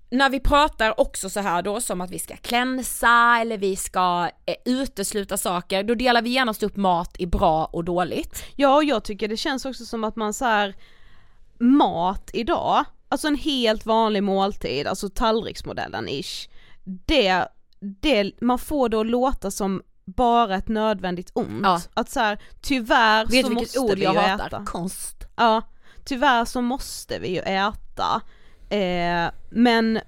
[0.09, 4.29] när vi pratar också så här då som att vi ska klänsa eller vi ska
[4.45, 8.43] eh, utesluta saker, då delar vi genast upp mat i bra och dåligt.
[8.55, 10.75] Ja och jag tycker det känns också som att man så här
[11.59, 16.49] mat idag, alltså en helt vanlig måltid, alltså tallriksmodellen ish,
[16.83, 17.47] det,
[17.79, 21.61] det, man får att låta som bara ett nödvändigt ont.
[21.63, 21.81] Ja.
[21.93, 24.47] Att så här, tyvärr Vet så måste ord vi jag ju hatar?
[24.47, 24.65] äta.
[24.65, 25.27] Konst.
[25.35, 25.61] Ja,
[26.05, 28.21] tyvärr så måste vi ju äta.
[28.69, 29.99] Eh, men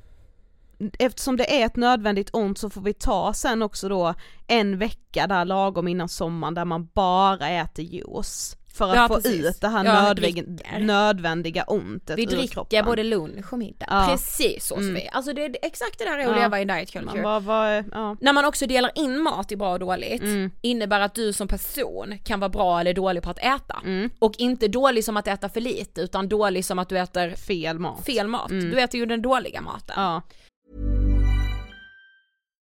[0.99, 4.13] eftersom det är ett nödvändigt ont så får vi ta sen också då
[4.47, 8.57] en vecka där lagom innan sommaren där man bara äter juice.
[8.79, 9.45] För att Ja, få precis.
[9.45, 13.85] ut det här Ja, nödvändiga, nödvändiga ontet Vi dricker både lunch och middag.
[13.89, 14.07] Ja.
[14.11, 14.95] Precis så Mm.
[14.95, 15.09] Sofie.
[15.11, 17.39] Alltså det är exakt det där är att leva i diet culture.
[17.39, 18.17] Vad, ja.
[18.21, 20.51] När man också delar in mat i bra och dåligt Mm.
[20.61, 23.81] innebär att du som person kan vara bra eller dålig på att äta.
[23.85, 24.09] Mm.
[24.19, 27.79] Och inte dålig som att äta för lite utan dålig som att du äter fel
[27.79, 28.05] mat.
[28.05, 28.51] fel mat.
[28.51, 28.71] Mm.
[28.71, 30.21] Du äter ju den dåliga maten.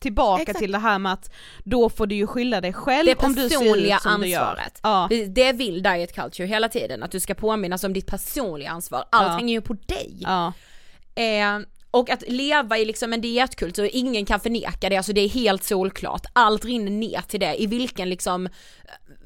[0.00, 0.58] tillbaka Exakt.
[0.58, 1.30] till det här med att
[1.64, 4.26] då får du ju skylla dig själv Det om du ser personliga ut som du
[4.28, 4.40] gör.
[4.40, 4.80] ansvaret.
[4.82, 5.06] Ja.
[5.10, 9.04] Det- Det vill diet culture hela tiden, att du ska påminnas om ditt personliga ansvar.
[9.12, 9.36] Allt Ja.
[9.36, 10.16] hänger ju på dig.
[10.20, 10.52] ja.
[11.14, 11.58] Eh,
[11.90, 15.64] och att leva i liksom en dietkultur, ingen kan förneka det, alltså det är helt
[15.64, 16.26] solklart.
[16.32, 18.48] Allt rinner ner till det, i vilken liksom,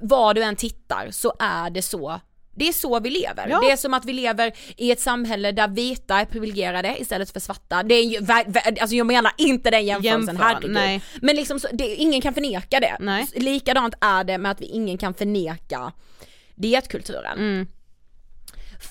[0.00, 2.20] var du än tittar så är det så
[2.54, 3.46] det är så vi lever.
[3.48, 3.60] Ja.
[3.60, 7.40] Det är som att vi lever i ett samhälle där vita är privilegierade istället för
[7.40, 7.82] svarta.
[7.82, 8.18] Det är ju,
[8.80, 10.70] alltså jag menar inte den jämförelsen, Jämför, herregud.
[10.70, 11.02] nej.
[11.22, 12.96] Men liksom, så, det, ingen kan förneka det.
[13.00, 13.26] Nej.
[13.34, 15.92] Likadant är det med att vi ingen kan förneka
[16.54, 17.38] dietkulturen.
[17.38, 17.66] Mm.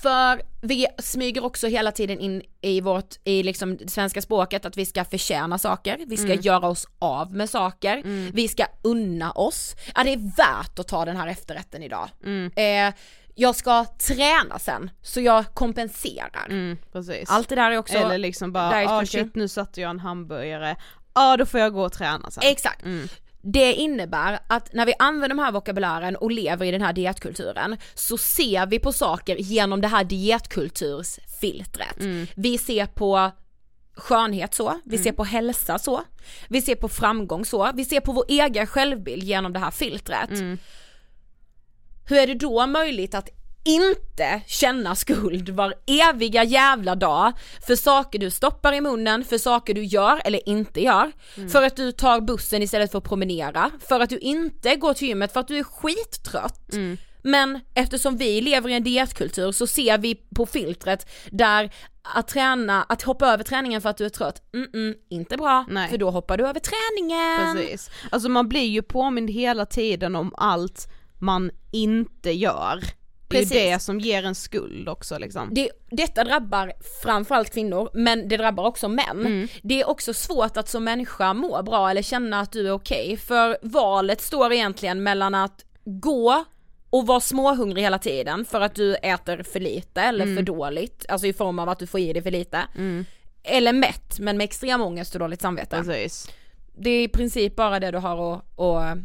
[0.02, 4.86] För vi smyger också hela tiden in i vårt, i liksom svenska språket att vi
[4.86, 6.42] ska förtjäna saker, vi ska Mm.
[6.42, 8.02] göra oss av med saker,
[8.34, 9.76] vi ska unna oss.
[9.96, 12.10] Ja det är värt att ta den här efterrätten idag.
[12.24, 12.52] Mm.
[12.88, 12.94] Eh,
[13.36, 16.46] jag ska träna sen, så jag kompenserar.
[16.50, 17.30] Mm, precis.
[17.30, 20.76] Allt det där är också Eller liksom bara, ah shit nu satte jag en hamburgare,
[21.14, 22.44] ja då får jag gå och träna sen.
[22.46, 22.86] Exakt.
[23.44, 27.78] Det innebär att när vi använder de här vokabulären och lever i den här dietkulturen
[27.94, 31.98] så ser vi på saker genom det här dietkultursfiltret.
[32.36, 33.32] Vi ser på
[33.96, 36.02] skönhet så, vi ser på hälsa så,
[36.48, 40.30] vi ser på framgång så, vi ser på vår egen självbild genom det här filtret.
[42.06, 43.30] Hur är det då möjligt att
[43.64, 47.34] inte känna skuld var eviga jävla dag
[47.68, 51.12] för saker du stoppar i munnen, för saker du gör eller inte gör,
[51.50, 55.08] för att du tar bussen istället för att promenera, för att du inte går till
[55.08, 56.70] gymmet för att du är skittrött.
[57.24, 61.74] Men eftersom vi lever i en dietkultur så ser vi på filtret där
[62.16, 65.66] att träna, att hoppa över träningen för att du är trött, mm, -mm inte bra,
[65.70, 65.90] Nej.
[65.90, 67.56] för då hoppar du över träningen.
[67.56, 67.90] Precis.
[68.12, 70.88] Alltså man blir ju påmind hela tiden om allt
[71.22, 72.80] man inte gör.
[73.28, 75.50] Det är ju det som ger en skuld också liksom.
[75.54, 79.20] det, detta drabbar framförallt kvinnor, men det drabbar också män.
[79.26, 79.48] Mm.
[79.64, 83.18] Det är också svårt att som människa må bra eller känna att du är okej,
[83.18, 86.46] för valet står egentligen mellan att gå
[86.90, 90.36] och vara småhungrig hela tiden för att du äter för lite eller Mm.
[90.36, 92.62] för dåligt, alltså i form av att du får i dig för lite.
[93.44, 95.78] Eller mätt, men med extrem ångest och dåligt samvete.
[95.78, 96.30] Precis.
[96.78, 98.98] Det är i princip bara det du har att, att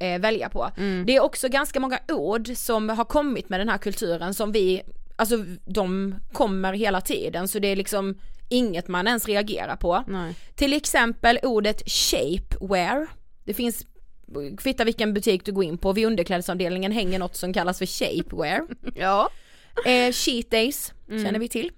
[0.00, 0.70] eh, välja på.
[1.06, 4.82] Det är också ganska många ord som har kommit med den här kulturen som vi,
[5.16, 10.04] alltså de kommer hela tiden så det är liksom inget man ens reagerar på.
[10.06, 10.34] Nej.
[10.54, 13.06] Till exempel ordet shapewear.
[13.44, 13.86] Det finns,
[14.58, 18.66] kvitta vilken butik du går in på, vid underklädesavdelningen hänger något som kallas för shapewear.
[18.94, 19.30] Ja.
[19.86, 21.70] Eh, cheat days känner vi till.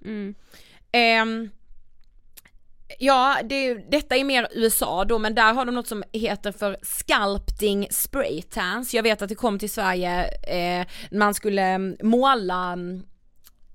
[0.93, 1.51] Ehm,
[2.99, 6.77] ja, det, detta är mer USA då, men där har de något som heter för
[6.83, 8.95] sculpting spray tans.
[8.95, 10.25] Jag vet att det kom till Sverige,
[10.83, 13.03] eh, man skulle mm, måla mm,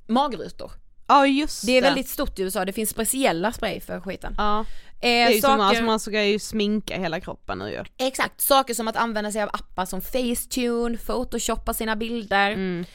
[0.07, 0.71] magrutor.
[1.07, 4.33] Ja just Det är väldigt stort i USA, det finns speciella spray för skiten.
[4.37, 4.59] Ja.
[4.59, 4.65] Eh,
[5.01, 7.83] Det är ju som, saker- alltså man ska ju sminka hela kroppen nu ju.
[8.07, 12.85] Exakt, saker som att använda sig av appar som Facetune, photoshoppa sina bilder.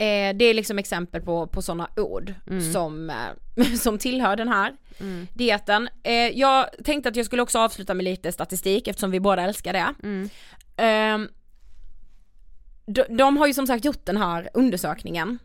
[0.00, 2.34] Eh, det är liksom exempel på, på sådana ord
[2.72, 4.76] som, eh, som tillhör den här
[5.34, 5.88] dieten.
[6.02, 9.72] Eh, jag tänkte att jag skulle också avsluta med lite statistik eftersom vi båda älskar
[9.72, 9.94] det.
[10.84, 11.18] Eh,
[12.86, 15.38] de, de har ju som sagt gjort den här undersökningen.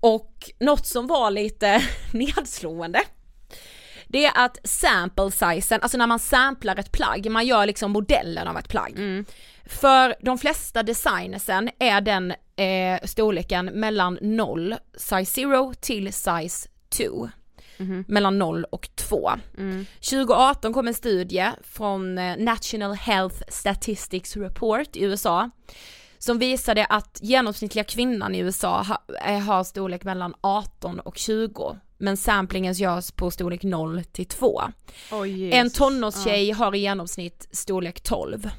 [0.00, 3.02] Och något som var lite nedslående
[4.12, 8.48] det är att sample sizen, alltså när man samplar ett plagg, man gör liksom modellen
[8.48, 8.92] av ett plagg.
[8.98, 9.24] Mm.
[9.66, 17.28] För de flesta designersen är den eh, storleken mellan 0, size 0 till size 2.
[18.06, 19.30] Mellan 0 och 2.
[20.00, 25.50] 2018 kom en studie från eh, National Health Statistics Report i USA
[26.18, 31.78] som visade att genomsnittliga kvinnan i USA ha, eh, har storlek mellan 18 och 20
[31.98, 34.62] men samplingen görs på storlek 0 till 2.
[35.12, 38.50] Oh, En tonårstjej har i genomsnitt storlek 12.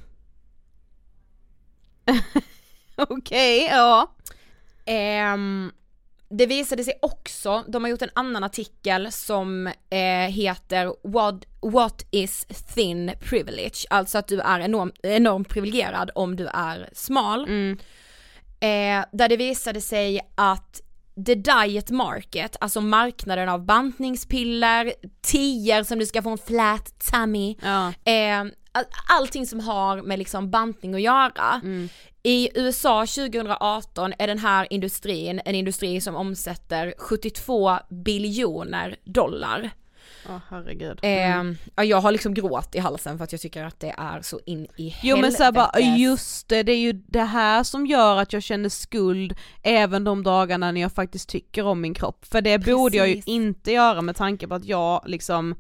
[2.96, 4.12] Okej, ja.
[4.86, 5.72] Ehm,
[6.30, 12.06] det visade sig också, de har gjort en annan artikel som eh, heter What, What
[12.12, 12.46] is
[12.76, 13.86] thin privilege?
[13.90, 17.48] Alltså att du är enormt, enormt privilegierad om du är smal.
[18.60, 20.82] Eh, där det visade sig att
[21.26, 27.56] the diet market, alltså marknaden av bantningspiller, tior som du ska få en flat tummy,
[27.62, 27.88] Ja.
[28.12, 28.44] eh,
[29.10, 31.62] allting som har med liksom bantning att göra.
[32.24, 39.72] I USA 2018 är den här industrin en industri som omsätter 72 biljoner dollar.
[40.30, 41.00] Åh herregud.
[41.02, 41.44] Eh,
[41.76, 44.40] ja, jag har liksom gråt i halsen för att jag tycker att det är så
[44.46, 45.00] in i helvete.
[45.08, 48.44] Jo men såhär bara, just det, det är ju det här som gör att jag
[48.44, 52.26] känner skuld även de dagarna när jag faktiskt tycker om min kropp.
[52.26, 53.28] För det borde jag ju Precis.
[53.28, 55.56] inte göra med tanke på att jag liksom,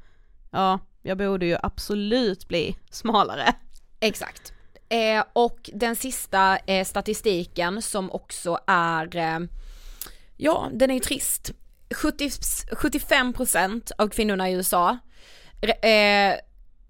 [0.51, 3.53] ja, jag borde ju absolut bli smalare.
[3.99, 4.53] Exakt.
[4.89, 9.39] Eh, och den sista eh, statistiken som också är, eh,
[10.37, 11.51] ja den är ju trist.
[11.95, 14.97] 70, 75% av kvinnorna i USA,
[15.61, 16.35] eh,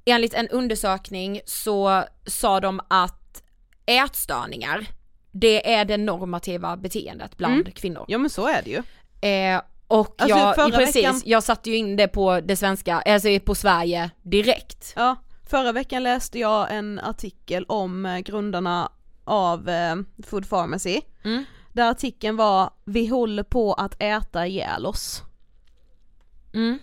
[0.06, 3.44] enligt en undersökning så sa de att
[3.86, 4.88] ätstörningar,
[5.32, 8.06] det är det normativa beteendet bland kvinnor.
[8.08, 8.84] Ja men så är det ju.
[9.30, 9.62] Eh,
[9.94, 13.56] och Alltså, jag, precis, veckan- jag satte ju in det på det svenska, alltså på
[13.56, 14.94] Sverige direkt.
[14.96, 15.16] Ja,
[15.50, 18.92] förra veckan läste jag en artikel om eh, grundarna
[19.24, 19.96] av eh,
[20.28, 21.02] Food Pharmacy.
[21.24, 21.46] Mm.
[21.74, 25.22] Där artikeln var, vi håller på att äta ihjäl oss.
[26.54, 26.80] Mm.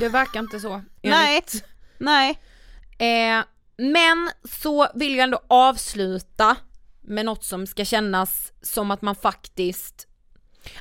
[0.00, 0.82] Det verkar inte så.
[1.02, 1.42] Nej,
[1.98, 2.38] nej.
[2.98, 3.44] Eh,
[3.76, 6.56] men så vill jag ändå avsluta
[7.00, 10.07] med något som ska kännas som att man faktiskt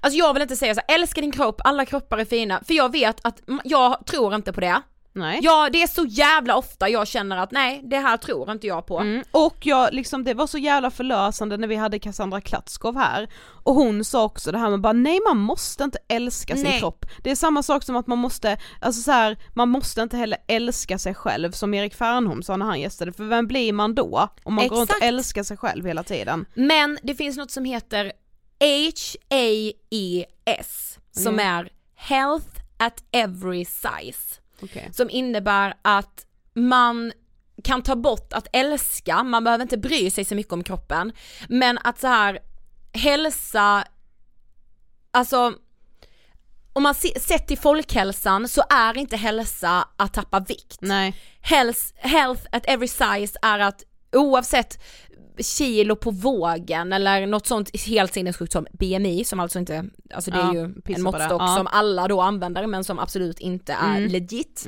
[0.01, 2.73] Alltså jag vill inte säga så här, älska din kropp, alla kroppar är fina, för
[2.73, 4.81] jag vet att jag tror inte på det.
[5.17, 5.39] Nej.
[5.43, 8.85] Ja, det är så jävla ofta jag känner att nej, det här tror inte jag
[8.85, 8.99] på.
[8.99, 9.23] Mm.
[9.31, 13.27] Och jag, liksom, det var så jävla förlösande när vi hade Cassandra Klatskov här
[13.63, 16.79] och hon sa också det här med bara nej man måste inte älska sin Nej.
[16.79, 17.05] kropp.
[17.23, 20.37] Det är samma sak som att man måste, alltså så här, man måste inte heller
[20.47, 24.27] älska sig själv som Erik Fernholm sa när han gästade, för vem blir man då?
[24.43, 25.07] Om man går runt och Exakt.
[25.07, 26.45] älskar sig själv hela tiden.
[26.53, 28.11] Men det finns något som heter
[28.59, 30.19] H-A-E-S
[31.11, 34.41] som är Health at every size.
[34.61, 34.91] Okay.
[34.91, 37.11] Som innebär att man
[37.63, 41.11] kan ta bort att älska, man behöver inte bry sig så mycket om kroppen,
[41.49, 42.39] men att så här
[42.93, 43.87] hälsa,
[45.11, 45.53] alltså
[46.73, 50.77] om man se, sett till folkhälsan så är inte hälsa att tappa vikt.
[50.81, 51.15] Nej.
[51.41, 54.83] Health, health at every size är att oavsett
[55.39, 60.37] kilo på vågen eller något sånt helt sinnessjukt som BMI som alltså inte, alltså det
[60.37, 61.55] är Ja, ju en måttstock Ja.
[61.57, 64.11] som alla då använder men som absolut inte är Mm.
[64.11, 64.67] legit.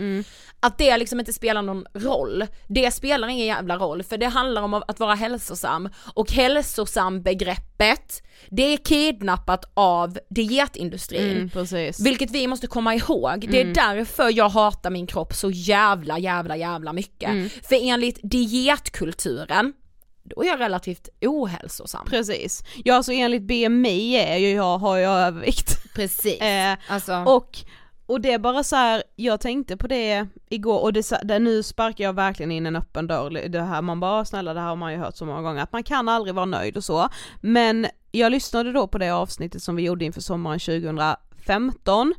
[0.59, 2.45] Att det liksom inte spelar någon roll.
[2.67, 8.23] Det spelar ingen jävla roll för det handlar om att vara hälsosam och hälsosam begreppet
[8.49, 11.49] det är kidnappat av dietindustrin.
[11.53, 11.91] Mm.
[12.03, 13.73] Vilket vi måste komma ihåg, det är Mm.
[13.73, 17.29] därför jag hatar min kropp så jävla jävla jävla mycket.
[17.29, 17.49] Mm.
[17.49, 19.73] För enligt dietkulturen,
[20.35, 22.05] då är jag relativt ohälsosam.
[22.05, 22.63] Precis.
[22.83, 25.93] Ja alltså enligt BMI är ju jag, har jag övervikt.
[25.95, 26.41] Precis.
[26.49, 27.57] Eh, alltså, Och,
[28.05, 31.63] och det är bara så här, jag tänkte på det igår och det, det, nu
[31.63, 34.75] sparkar jag verkligen in en öppen dörr, det här man bara snälla det här har
[34.75, 37.09] man ju hört så många gånger att man kan aldrig vara nöjd och så.
[37.41, 42.13] Men jag lyssnade då på det avsnittet som vi gjorde inför sommaren 2015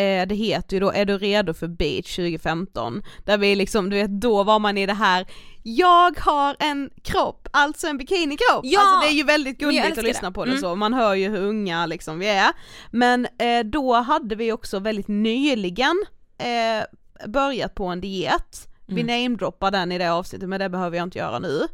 [0.00, 3.02] Eh, det heter ju då Är du redo för beach 2015?
[3.24, 5.26] Där vi liksom, du vet då var man i det här
[5.62, 8.60] Jag har en kropp, alltså en bikinikropp!
[8.62, 8.80] Ja!
[8.80, 10.34] Alltså det är ju väldigt gulligt att lyssna det.
[10.34, 10.60] på det Mm.
[10.60, 12.50] så, man hör ju hur unga liksom vi är.
[12.90, 16.04] Men eh, då hade vi också väldigt nyligen
[16.38, 16.84] eh,
[17.28, 18.66] börjat på en diet.
[18.86, 19.22] Vi Mm.
[19.22, 21.66] namedroppar den i det avsnittet men det behöver jag inte göra nu.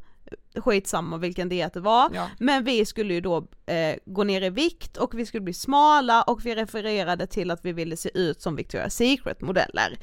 [0.56, 2.10] Skitsamma vilken diet det var.
[2.14, 2.30] Ja.
[2.38, 6.22] Men vi skulle ju då eh, gå ner i vikt och vi skulle bli smala
[6.22, 9.98] och vi refererade till att vi ville se ut som Victoria's Secret modeller.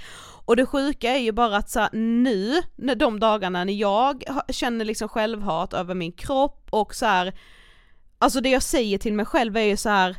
[0.46, 4.86] Och det sjuka är ju bara att så nu, när de dagarna när jag känner
[4.86, 7.34] liksom självhat över min kropp och så här,
[8.18, 10.18] alltså det jag säger till mig själv är ju så här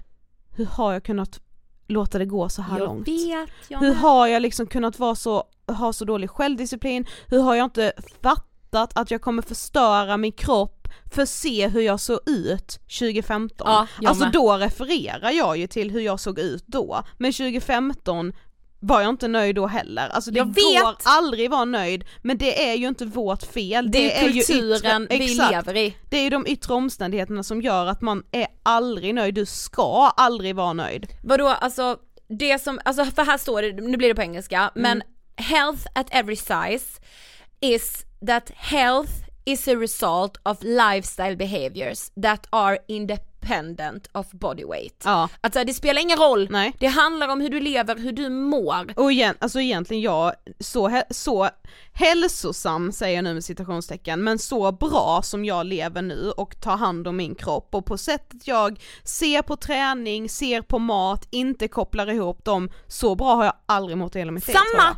[0.56, 1.40] hur har jag kunnat
[1.86, 3.08] låta det gå så här jag långt?
[3.08, 7.06] vet, jag Hur har jag liksom kunnat vara så, ha så dålig självdisciplin?
[7.26, 7.92] Hur har jag inte
[8.22, 13.66] fattat att jag kommer förstöra min kropp för att se hur jag såg ut 2015?
[13.70, 14.32] Ja, alltså med.
[14.32, 18.32] då refererar jag ju till hur jag såg ut då, men 2015
[18.80, 20.08] var jag inte nöjd då heller.
[20.08, 20.54] Alltså det Jag vet.
[20.82, 23.90] går aldrig vara nöjd, men det är ju inte vårt fel.
[23.90, 25.96] Det är ju kulturen yttre- vi lever i.
[26.10, 30.12] Det är ju de yttre omständigheterna som gör att man är aldrig nöjd, du ska
[30.16, 31.06] aldrig vara nöjd.
[31.22, 31.96] Vadå alltså,
[32.28, 35.02] det som, alltså för här står det, nu blir det på engelska, men
[35.36, 37.00] health at every size
[37.60, 45.02] is that health is a result of lifestyle behaviors that are independent of body weight.
[45.04, 45.28] Ja.
[45.40, 46.72] Alltså det spelar ingen roll, Nej.
[46.78, 48.92] det handlar om hur du lever, hur du mår.
[48.96, 51.48] Och igen, alltså egentligen jag, så, så
[51.92, 56.76] hälsosam säger jag nu med citationstecken, men så bra som jag lever nu och tar
[56.76, 61.68] hand om min kropp och på sättet jag ser på träning, ser på mat, inte
[61.68, 64.96] kopplar ihop dem, så bra har jag aldrig mått i hela mitt liv Samma!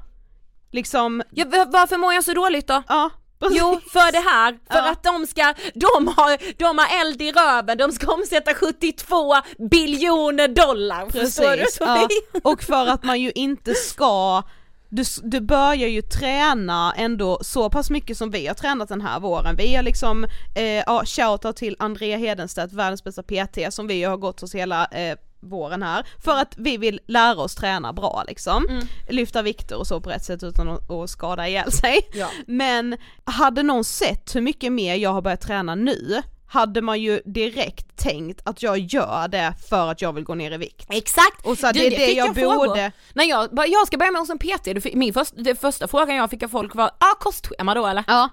[0.72, 2.82] Liksom, Ja, varför mår jag så dåligt då?
[2.88, 3.10] ja.
[3.38, 3.58] precis.
[3.60, 4.90] Jo, för det här, för Ja.
[4.90, 9.34] att de ska, de har, de har eld i röven, de ska omsätta 72
[9.70, 11.56] biljoner dollar, förstår du?
[11.58, 12.08] Precis, ja.
[12.42, 14.42] och för att man ju inte ska
[14.88, 19.20] du, du börjar ju träna ändå så pass mycket som vi har tränat den här
[19.20, 19.56] våren.
[19.56, 20.24] Vi har liksom,
[20.56, 24.86] eh, ja shoutout till Andrea Hedenstedt, världens bästa PT som vi har gått hos hela
[24.86, 28.66] eh, våren här, för att vi vill lära oss träna bra liksom.
[29.08, 31.98] Lyfta vikter och så på rätt sätt utan att, skada ihjäl sig.
[32.14, 32.28] Ja.
[32.46, 37.20] Men hade någon sett hur mycket mer jag har börjat träna nu, hade man ju
[37.24, 40.86] direkt tänkt att jag gör det för att jag vill gå ner i vikt.
[40.90, 41.46] Exakt!
[41.46, 42.66] Och så Du, det är det jag frågor.
[42.66, 46.30] borde- När jag, jag ska börja med en PT, min först, det första frågan jag
[46.30, 48.04] fick av folk var, ah kostschema då eller?
[48.06, 48.28] Ja.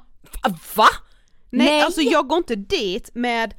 [0.75, 0.87] Va?
[1.49, 3.53] Nej, alltså jag går inte dit med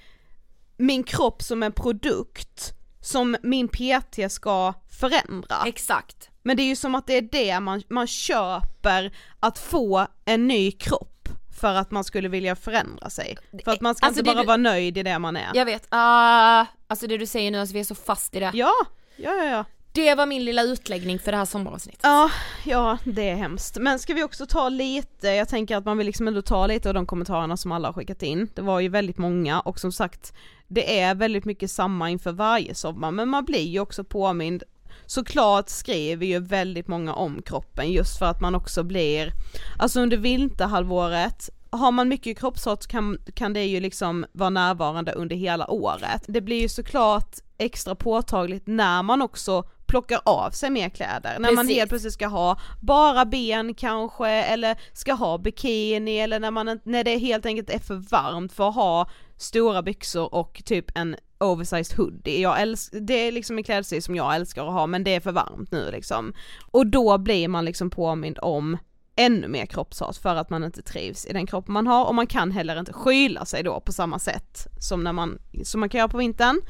[0.77, 2.73] min kropp som en produkt
[3.05, 5.57] som min PT ska förändra.
[5.67, 6.31] Exakt.
[6.43, 10.49] Men det är ju som att det är det man, man köper att få en
[10.49, 11.29] ny kropp
[11.61, 13.37] för att man skulle vilja förändra sig.
[13.65, 15.51] För att man ska Alltså inte bara du- vara nöjd i det man är.
[15.55, 18.51] Jag vet, ah, alltså det du säger nu, alltså vi är så fast i det.
[18.55, 18.73] Ja,
[19.17, 19.65] ja, ja, ja.
[19.95, 22.01] Det var min lilla utläggning för det här sommaravsnittet.
[22.03, 22.31] Ja,
[22.65, 23.77] ja det är hemskt.
[23.81, 26.89] Men ska vi också ta lite, jag tänker att man vill liksom ändå ta lite
[26.89, 28.49] av de kommentarerna som alla har skickat in.
[28.55, 30.33] Det var ju väldigt många och som sagt,
[30.69, 34.63] det är väldigt mycket samma inför varje sommar men man blir ju också påmind
[35.07, 39.33] Såklart skriver ju väldigt många om kroppen just för att man också blir,
[39.79, 45.37] alltså under vinterhalvåret har man mycket kroppshat kan, kan det ju liksom vara närvarande under
[45.37, 46.25] hela året.
[46.27, 49.65] Det blir ju såklart extra påtagligt när man också
[49.95, 51.39] plockar av sig mer kläder.
[51.39, 51.77] När man Precis.
[51.77, 57.05] helt plötsligt ska ha bara ben kanske eller ska ha bikini eller när, man, när
[57.05, 61.99] det helt enkelt är för varmt för att ha stora byxor och typ en oversized
[61.99, 62.43] hoodie.
[62.43, 65.21] Jag älsk- det är liksom en klädstil som jag älskar att ha men det är
[65.21, 66.33] för varmt nu liksom.
[66.71, 68.79] Och då blir man liksom påmind om
[69.17, 72.27] ännu mer kroppshat för att man inte trivs i den kropp man har och man
[72.27, 75.99] kan heller inte skyla sig då på samma sätt som när man, som man kan
[75.99, 76.61] göra på vintern.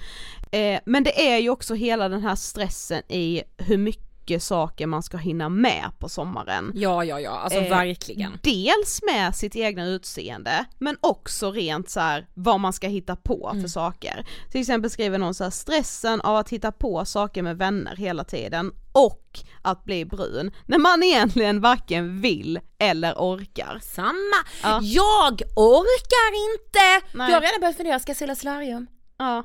[0.51, 5.03] Eh, men det är ju också hela den här stressen i hur mycket saker man
[5.03, 6.73] ska hinna med på sommaren.
[6.75, 8.39] Ja, ja, ja, alltså Eh, verkligen.
[8.43, 13.49] Dels med sitt egna utseende, men också rent så här vad man ska hitta på
[13.53, 13.63] Mm.
[13.63, 14.27] för saker.
[14.51, 18.25] Till exempel skriver någon så här stressen av att hitta på saker med vänner hela
[18.25, 23.81] tiden och att bli brun, när man egentligen varken vill eller orkar.
[23.83, 24.37] Samma!
[24.63, 24.81] Ja.
[24.83, 27.07] Jag orkar inte!
[27.19, 27.31] Nej.
[27.31, 28.87] Jag har redan börjat fundera, ska jag sälja solarium?
[29.19, 29.43] Ja.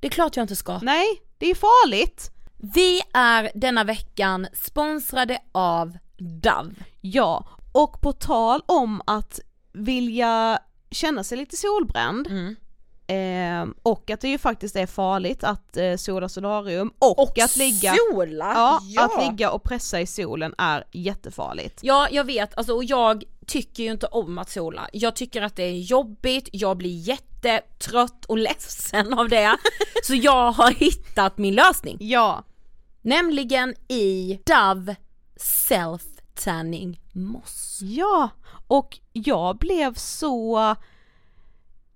[0.00, 0.78] Det är klart jag inte ska.
[0.78, 1.06] Nej,
[1.38, 2.30] det är farligt.
[2.64, 6.74] Vi är denna veckan sponsrade av Dove.
[7.00, 9.40] Ja, och på tal om att
[9.72, 10.58] vilja
[10.90, 12.56] känna sig lite solbränd Mm.
[13.06, 17.94] eh, och att det ju faktiskt är farligt att eh, sola solarium och, att ligga
[18.12, 18.80] sola!
[18.82, 21.78] Ja, att ligga och pressa i solen är jättefarligt.
[21.82, 24.88] Ja, jag vet, alltså och jag tycker ju inte om att sola.
[24.92, 29.56] Jag tycker att det är jobbigt, jag blir jättetrött och ledsen av det.
[30.04, 31.96] Så jag har hittat min lösning.
[32.00, 32.44] Ja,
[33.02, 34.96] Nämligen i Dove
[35.36, 36.02] Self
[36.44, 37.78] Tanning Moss.
[37.82, 38.30] ja,
[38.66, 40.58] och jag blev så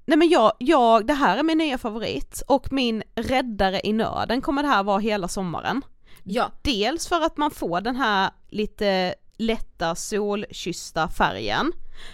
[0.09, 4.41] Nej men jag, jag, det här är min nya favorit och min räddare i nöden
[4.41, 5.83] kommer det här vara hela sommaren.
[6.25, 11.73] Ja, Dels för att man får den här lite lätta solkyssta färgen,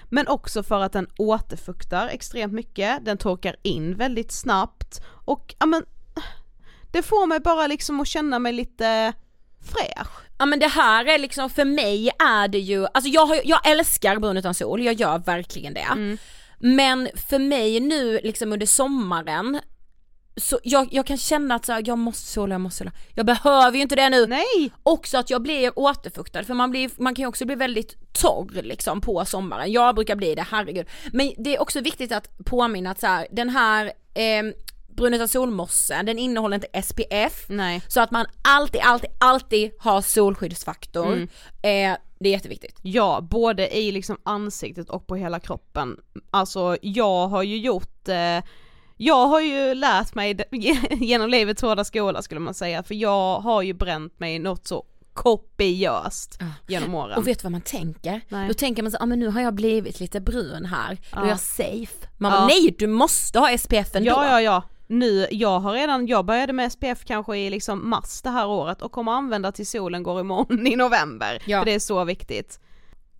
[0.09, 5.67] men också för att den återfuktar extremt mycket, den torkar in väldigt snabbt och ja
[5.67, 5.85] men
[6.93, 9.13] det får mig bara liksom att känna mig lite
[9.73, 10.09] fräsch.
[10.39, 14.19] Ja men det här är liksom, för mig är det ju, alltså jag, jag älskar
[14.19, 16.19] brun utan sol, jag gör verkligen det.
[16.59, 19.61] Men för mig nu liksom under sommaren,
[20.37, 22.93] så jag, jag kan känna att så här, jag måste sola, jag måste sola.
[23.15, 24.27] Jag behöver ju inte det nu.
[24.27, 24.73] Nej!
[24.83, 28.63] Också att jag blir återfuktad för man, blir, man kan ju också bli väldigt torr
[28.63, 29.73] liksom på sommaren.
[29.73, 30.87] Jag brukar bli det, herregud.
[31.13, 34.53] Men det är också viktigt att påminna att så här, den här eh,
[34.97, 37.45] brunöta solmossen, den innehåller inte SPF.
[37.49, 37.83] Nej.
[37.89, 41.07] Så att man alltid, alltid, alltid har solskyddsfaktor.
[41.13, 41.23] Mm.
[41.63, 42.79] Eh, det är jätteviktigt.
[42.83, 45.97] Ja, både i liksom ansiktet och på hela kroppen.
[46.31, 48.45] Alltså jag har ju gjort eh,
[48.97, 50.37] jag har ju lärt mig
[50.91, 54.85] genom livets hårda skola skulle man säga, för jag har ju bränt mig något så
[55.15, 56.39] kopiöst
[56.69, 57.19] genom åren.
[57.19, 58.21] Och vet du vad man tänker?
[58.29, 58.49] Nej.
[58.49, 61.19] Då tänker man så, ja ah, men nu har jag blivit lite brun här, då
[61.19, 61.29] är Ja.
[61.29, 62.09] jag safe.
[62.19, 62.39] Man Ja.
[62.39, 64.11] bara, nej du måste ha SPF ändå.
[64.11, 64.63] Ja, ja, ja.
[64.93, 68.83] Nu, jag har redan, jag började med SPF kanske i liksom mars det här året
[68.83, 71.43] och kommer använda till solen går imorgon i november.
[71.47, 71.61] Ja.
[71.61, 72.61] För det är så viktigt.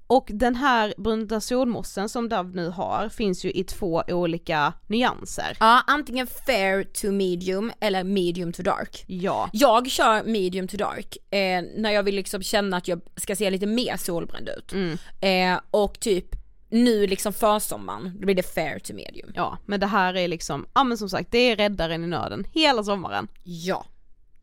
[0.07, 5.57] Och den här bruna solmossen som Dove nu har finns ju i två olika nyanser.
[5.61, 9.05] Ja, antingen fair to medium eller medium to dark.
[9.07, 9.51] Ja.
[9.53, 13.51] Jag kör medium to dark eh, när jag vill liksom känna att jag ska se
[13.51, 14.73] lite mer solbränd ut.
[14.73, 14.99] Mm.
[15.21, 16.42] Eh, och typ
[16.73, 19.33] nu liksom försommaren, då blir det fair to medium.
[19.35, 22.47] Ja, men det här är liksom, ja men som sagt det är räddaren i nöden
[22.53, 23.29] hela sommaren.
[23.43, 23.85] Ja.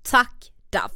[0.03, 0.93] Tack Dove.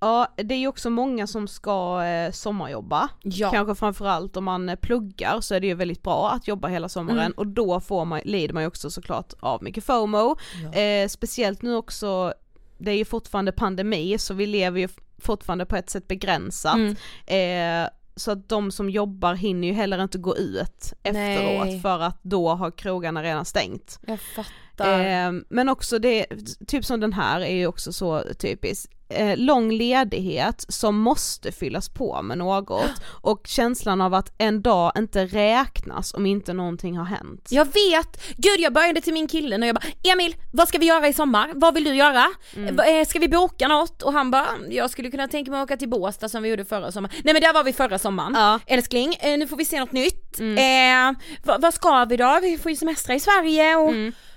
[0.00, 3.08] Ja, det är ju också många som ska eh, sommarjobba.
[3.22, 3.50] Ja.
[3.50, 6.88] Kanske framförallt om man eh, pluggar så är det ju väldigt bra att jobba hela
[6.88, 7.32] sommaren Mm.
[7.36, 10.36] och då får man, lider man ju också såklart av mycket FOMO.
[10.72, 12.34] Eh, speciellt nu också,
[12.78, 16.74] det är ju fortfarande pandemi så vi lever ju fortfarande på ett sätt begränsat.
[16.74, 17.84] Mm.
[17.84, 21.36] Eh, så att de som jobbar hinner ju heller inte gå ut Nej.
[21.36, 23.98] efteråt för att då har krogarna redan stängt.
[24.06, 25.00] Jag fattar.
[25.00, 26.26] Eh, men också det,
[26.66, 28.92] typ som den här är ju också så typiskt.
[29.08, 32.90] Eh, lång ledighet som måste fyllas på med något
[33.22, 37.48] och känslan av att en dag inte räknas om inte någonting har hänt.
[37.50, 38.22] Jag vet!
[38.36, 41.12] Gud jag började till min kille och jag bara Emil, vad ska vi göra i
[41.12, 41.50] sommar?
[41.54, 42.26] Vad vill du göra?
[42.56, 42.78] Mm.
[43.00, 44.02] Eh, Ska vi boka något?
[44.02, 46.64] Och han bara, jag skulle kunna tänka mig att åka till Båstad som vi gjorde
[46.64, 47.14] förra sommaren.
[47.24, 48.32] Nej men där var vi förra sommaren.
[48.36, 48.48] Ja.
[48.48, 48.60] Mm.
[48.66, 50.40] Älskling, eh, nu får vi se något nytt.
[50.40, 52.38] Eh, vad, vad ska vi då?
[52.42, 53.94] Vi får ju semestra i Sverige och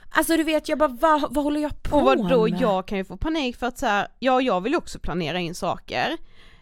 [0.10, 1.98] Alltså du vet jag bara, vad, vad håller jag på.
[1.98, 2.62] Och vad då med?
[2.62, 5.56] jag kan ju få panik för att så här, ja jag vill också planera in
[5.56, 6.18] saker.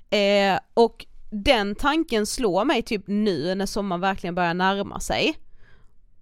[0.09, 5.35] Eh, och den tanken slår mig typ nu när sommaren verkligen börjar närma sig.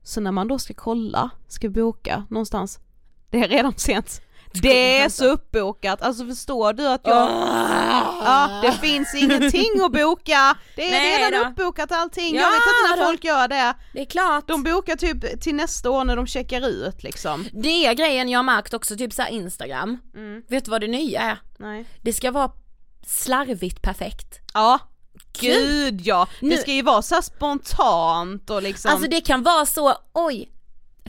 [0.04, 2.80] Så när man då ska kolla, ska boka någonstans,
[3.30, 4.22] det är redan sent.
[4.62, 7.30] Det är så uppbokat, alltså förstår du att jag,
[8.26, 11.50] ja det finns ingenting att boka, det är Nej redan då.
[11.50, 13.04] uppbokat allting, Ja jag vet inte när då.
[13.10, 13.74] folk gör det.
[13.94, 14.48] Det är klart.
[14.48, 17.46] De bokar typ till nästa år när de checkar ut liksom.
[17.54, 19.98] Det är grejen jag har märkt också, typ såhär Instagram.
[20.16, 20.42] Mm.
[20.50, 21.38] Vet du vad det nya är?
[21.58, 21.86] Nej.
[22.02, 22.52] Det ska vara
[23.08, 24.40] slarvigt perfekt.
[24.54, 24.80] Ja,
[25.40, 26.28] gud ja!
[26.40, 30.50] Nu- Det ska ju vara så spontant och liksom Alltså det kan vara så, oj,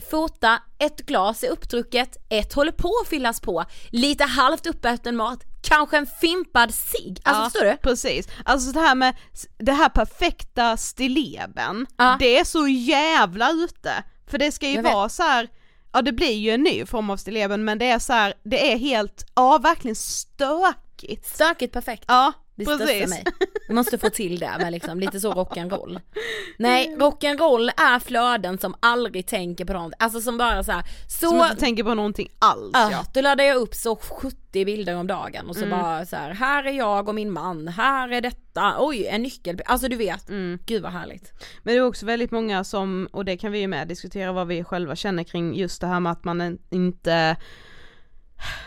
[0.09, 5.39] fota, ett glas är uppdrucket, ett håller på att fyllas på, lite halvt uppäten mat,
[5.61, 7.19] kanske en fimpad cigg.
[7.23, 7.77] Alltså ja, förstår du?
[7.77, 9.15] Precis, alltså det här med
[9.57, 12.15] det här perfekta stilleben, Ja.
[12.19, 14.03] det är så jävla ute.
[14.27, 15.47] För det ska ju vara så här.
[15.93, 18.71] ja det blir ju en ny form av stilleben men det är så här, det
[18.73, 21.25] är helt, ja verkligen stökigt.
[21.35, 22.03] Stökigt perfekt.
[22.07, 23.09] Ja, Det precis.
[23.09, 23.23] mig.
[23.67, 26.01] Vi måste få till det med liksom lite så rock'n'roll.
[26.57, 31.29] Nej, rock'n'roll är flöden som aldrig tänker på någonting, alltså som bara så här, så
[31.29, 33.05] Som inte tänker på någonting alls Ja, ja.
[33.13, 36.63] då laddar jag upp så 70 bilder om dagen och så bara så här, här
[36.63, 40.27] är jag och min man, här är detta, oj en nyckel, alltså du vet,
[40.65, 41.33] gud vad härligt.
[41.63, 44.47] Men det är också väldigt många som, och det kan vi ju med diskutera vad
[44.47, 47.37] vi själva känner kring just det här med att man inte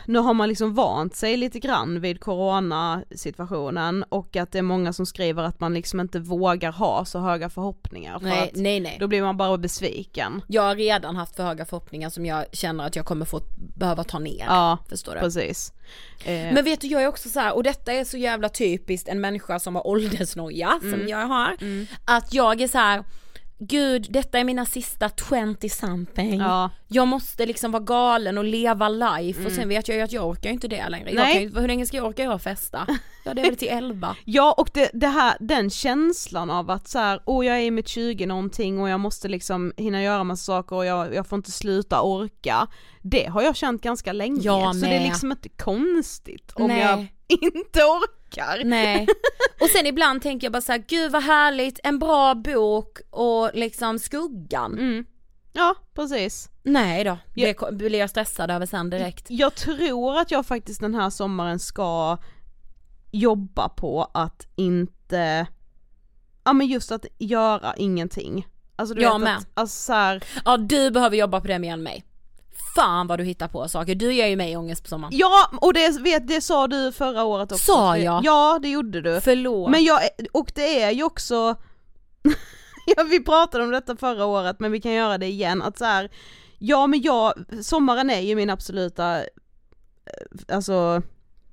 [0.06, 4.92] nu har man liksom vant sig lite grann vid coronasituationen och att det är många
[4.92, 8.80] som skriver att man liksom inte vågar ha så höga förhoppningar för Nej, att nej,
[8.80, 8.96] nej.
[9.00, 10.42] då blir man bara besviken.
[10.48, 13.40] Jag har redan haft för höga förhoppningar som jag känner att jag kommer få
[13.76, 14.44] behöva ta ner.
[14.46, 15.20] Ja, Förstår du?
[15.20, 15.72] precis.
[16.24, 19.08] Eh, Men vet du, jag är också så här, och detta är så jävla typiskt
[19.08, 20.98] en människa som har åldersnoja Mm.
[20.98, 21.56] som jag har.
[22.04, 23.04] Att jag är så här.
[23.60, 25.10] Gud, detta är mina sista
[25.60, 26.40] 20 something.
[26.40, 26.70] Ja.
[26.88, 30.26] Jag måste liksom vara galen och leva life och sen vet jag ju att jag
[30.28, 31.10] orkar inte det längre.
[31.10, 31.42] Jag Nej.
[31.42, 32.86] ju- hur länge ska jag orka göra festa?
[33.24, 34.16] Ja det är väl till 11.
[34.24, 37.70] Ja och det, det här, den känslan av att så här, åh jag är i
[37.70, 41.36] mitt 20 någonting och jag måste liksom hinna göra massa saker och jag, jag får
[41.36, 42.66] inte sluta orka.
[43.02, 46.80] Det har jag känt ganska länge, Jag så det är liksom inte konstigt om Nej.
[46.80, 46.98] jag
[47.42, 48.17] inte orkar.
[48.64, 49.06] Nej.
[49.60, 53.50] Och sen ibland tänker jag bara så här, gud vad härligt, en bra bok och
[53.54, 54.72] liksom skuggan.
[54.72, 55.04] Mm.
[55.52, 56.48] Ja, precis.
[56.62, 59.26] Nej då, det blir jag stressad över sen direkt.
[59.28, 62.18] Jag tror att jag faktiskt den här sommaren ska
[63.10, 65.46] jobba på att inte,
[66.44, 68.46] ja men just att göra ingenting.
[68.76, 69.36] Alltså du Jag vet med.
[69.36, 72.04] att, alltså så här, Ja du behöver jobba på det mer än mig.
[72.74, 75.12] Fan vad du hittar på saker, du ger ju mig ångest på sommaren.
[75.16, 77.72] Ja, och det, vet, det sa du förra året också.
[77.72, 78.24] Sa jag?
[78.24, 79.20] Ja, det gjorde du.
[79.20, 79.70] Förlåt.
[79.70, 80.00] Men jag,
[80.32, 81.34] och det är ju också,
[82.96, 85.84] ja, vi pratade om detta förra året men vi kan göra det igen, att så
[85.84, 86.10] här,
[86.58, 87.32] ja men jag,
[87.62, 89.24] sommaren är ju min absoluta, eh,
[90.48, 91.02] alltså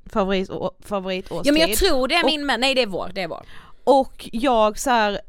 [0.09, 0.49] favorit,
[0.79, 1.47] favoritårstid.
[1.47, 3.27] Ja men jag tror det är Och- min med, nej det är vår, det är
[3.27, 3.45] vår.
[3.83, 5.19] Och jag så här.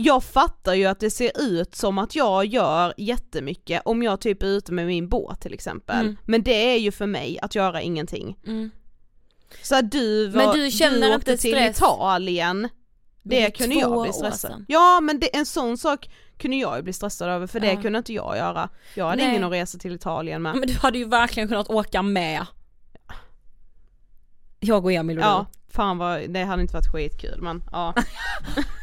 [0.00, 4.42] Jag fattar ju att det ser ut som att jag gör jättemycket om jag typ
[4.42, 6.00] är ute med min båt till exempel.
[6.00, 6.16] Mm.
[6.24, 8.36] Men det är ju för mig att göra ingenting.
[9.62, 11.76] Så att du var, Men du känner åkte inte till stress?
[11.76, 12.68] Italien,
[13.22, 14.40] det, det kunde jag bli stressad.
[14.40, 14.64] sedan.
[14.68, 17.82] Ja men det, en sån sak kunde jag ju bli stressad över för det Ja.
[17.82, 18.68] kunde inte jag göra.
[18.94, 19.30] Jag hade Nej.
[19.30, 20.56] ingen att resa till Italien med.
[20.56, 22.46] Men du hade ju verkligen kunnat åka med.
[24.60, 27.94] Jag och Emil och Ja, fan vad, det hade inte varit skitkul men ja.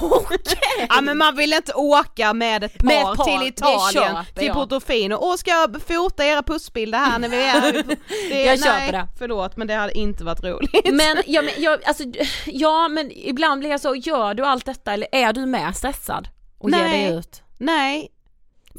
[0.00, 0.86] Okej!
[0.88, 4.34] Ja men man vill inte åka med ett par, Med ett par, till Italien, köper
[4.38, 4.54] till jag.
[4.56, 7.72] Portofino, och ska jag fota era pussbilder här när vi är
[8.28, 9.08] det, Jag köper nej, det.
[9.18, 10.92] förlåt men det hade inte varit roligt.
[10.92, 12.04] Men, ja, men jag, alltså,
[12.46, 16.28] ja men ibland blir jag så, gör du allt detta eller är du med stressad?
[16.58, 17.04] Och ger Nej.
[17.06, 17.42] dig ut?
[17.58, 18.08] Nej,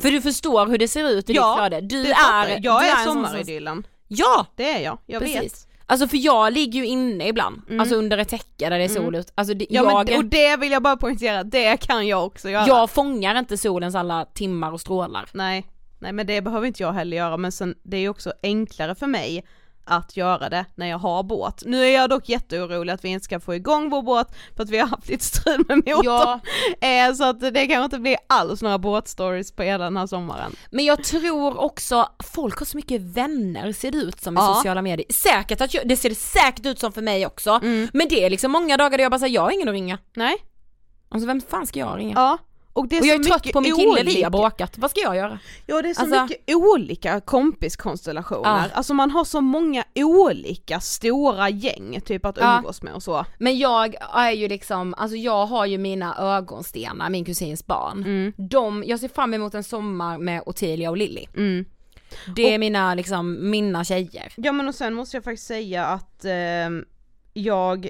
[0.01, 2.59] För du förstår hur det ser ut i Ja, ditt flöde, du är, jag.
[2.65, 3.87] jag du är som- sommaridyllen.
[4.07, 4.45] Ja!
[4.55, 5.67] Det är jag, jag vet.
[5.85, 9.15] Alltså för jag ligger ju inne ibland, alltså under ett täcke där det är sol
[9.15, 9.31] ut.
[9.35, 9.85] Alltså det, Mm.
[9.85, 12.67] Ja, jag, men, och det vill jag bara poängtera, det kan jag också göra.
[12.67, 15.29] jag fångar inte solens alla timmar och strålar.
[15.33, 15.65] Nej,
[15.99, 18.95] nej men det behöver inte jag heller göra men sen det är ju också enklare
[18.95, 19.45] för mig
[19.85, 21.63] att göra det när jag har båt.
[21.65, 24.69] Nu är jag dock jätteorolig att vi inte ska få igång vår båt för att
[24.69, 26.03] vi har haft lite strul med motorn.
[26.05, 26.39] Ja.
[26.87, 30.55] Eh, så att det kanske inte blir alls några båtstories på hela den här sommaren.
[30.71, 34.53] Men jag tror också, folk har så mycket vänner ser det ut som i Ja.
[34.55, 35.07] sociala medier.
[35.13, 37.87] Säkert att jag, det ser det säkert ut som för mig också, Mm.
[37.93, 39.97] men det är liksom många dagar där jag bara säger jag har ingen att ringa.
[40.15, 40.35] Nej?
[41.09, 42.13] Alltså vem fan ska jag ringa?
[42.15, 42.37] Ja.
[42.73, 44.99] Och det är och jag är trött på min kille, vi har bråkat, vad ska
[45.01, 45.39] jag göra?
[45.65, 48.65] Ja det är så Alltså- mycket olika kompiskonstellationer, Ja.
[48.73, 52.57] alltså man har så många olika stora gäng typ att Ja.
[52.57, 53.25] umgås med och så.
[53.39, 57.97] Men jag är ju liksom, alltså jag har ju mina ögonstenar, min kusins barn.
[58.03, 58.33] Mm.
[58.37, 61.25] De, jag ser fram emot en sommar med Ottilia och Lilly.
[62.35, 64.33] Det är mina liksom, mina tjejer.
[64.35, 66.85] Ja men och sen måste jag faktiskt säga att ehm,
[67.33, 67.89] jag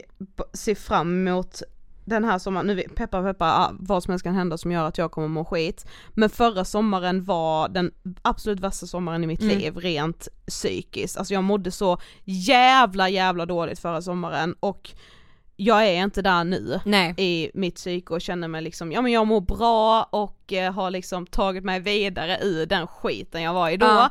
[0.54, 1.62] ser fram emot
[2.06, 4.98] den här sommaren, nu peppar peppar, ah, vad som helst kan hända som gör att
[4.98, 5.86] jag kommer må skit.
[6.14, 7.92] Men förra sommaren var den
[8.22, 9.58] absolut värsta sommaren i mitt Mm.
[9.58, 11.18] liv rent psykiskt.
[11.18, 14.92] Alltså jag mådde så jävla jävla dåligt förra sommaren och
[15.56, 17.14] jag är inte där nu Nej.
[17.18, 20.92] i mitt psyke och känner mig liksom, ja men jag mår bra och eh, har
[20.92, 23.86] liksom tagit mig vidare ur den skiten jag var i då.
[23.86, 24.10] Ja.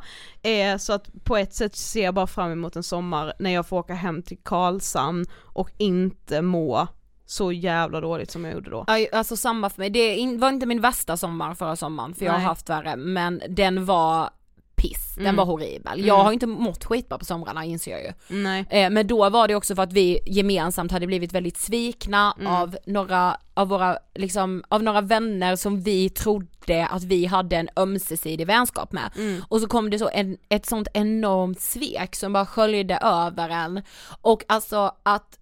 [0.51, 3.67] Eh, så att på ett sätt ser jag bara fram emot en sommar när jag
[3.67, 6.89] får åka hem till Karlshamn och inte må
[7.33, 8.85] så jävla dåligt som jag gjorde då.
[9.13, 12.39] Alltså samma för mig, det var inte min värsta sommar förra sommaren för jag har
[12.39, 12.47] Nej.
[12.47, 14.31] haft värre men den var
[14.77, 15.37] piss, den Mm.
[15.37, 16.07] var horribel.
[16.07, 18.13] Jag har inte mått skitbra på somrarna inser jag ju.
[18.29, 18.65] Nej.
[18.71, 22.53] Eh, men då var det också för att vi gemensamt hade blivit väldigt svikna Mm.
[22.53, 27.69] av några av våra, liksom, av några vänner som vi trodde att vi hade en
[27.77, 29.11] ömsesidig vänskap med.
[29.17, 29.43] Mm.
[29.49, 33.83] Och så kom det så en, ett sånt enormt svek som bara sköljde över en.
[34.23, 35.39] Och alltså att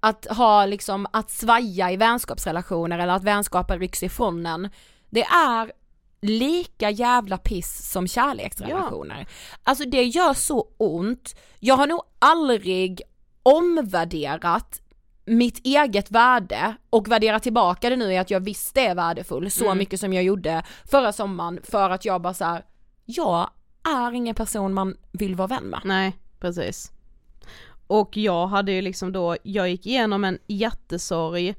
[0.00, 4.70] att ha liksom, att svaja i vänskapsrelationer eller att vänskapen rycks ifrån en,
[5.10, 5.72] det är
[6.20, 9.26] lika jävla piss som kärleksrelationer.
[9.62, 13.02] Alltså det gör så ont, jag har nog aldrig
[13.42, 14.80] omvärderat
[15.24, 19.74] mitt eget värde och värdera tillbaka det nu i att jag visst är värdefull så
[19.74, 22.64] mycket som jag gjorde förra sommaren för att jag bara så här,
[23.04, 23.50] jag
[23.88, 25.80] är ingen person man vill vara vän med.
[25.84, 26.92] Nej, precis.
[27.88, 31.54] Och jag hade ju liksom då, jag gick igenom en jättesorg,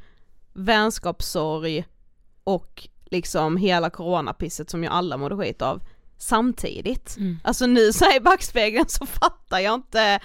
[0.53, 1.85] vänskapssorg
[2.43, 5.81] och liksom hela coronapisset som ju alla mådde skit av
[6.17, 7.17] samtidigt.
[7.43, 10.19] Alltså nu så i backspegeln så fattar jag inte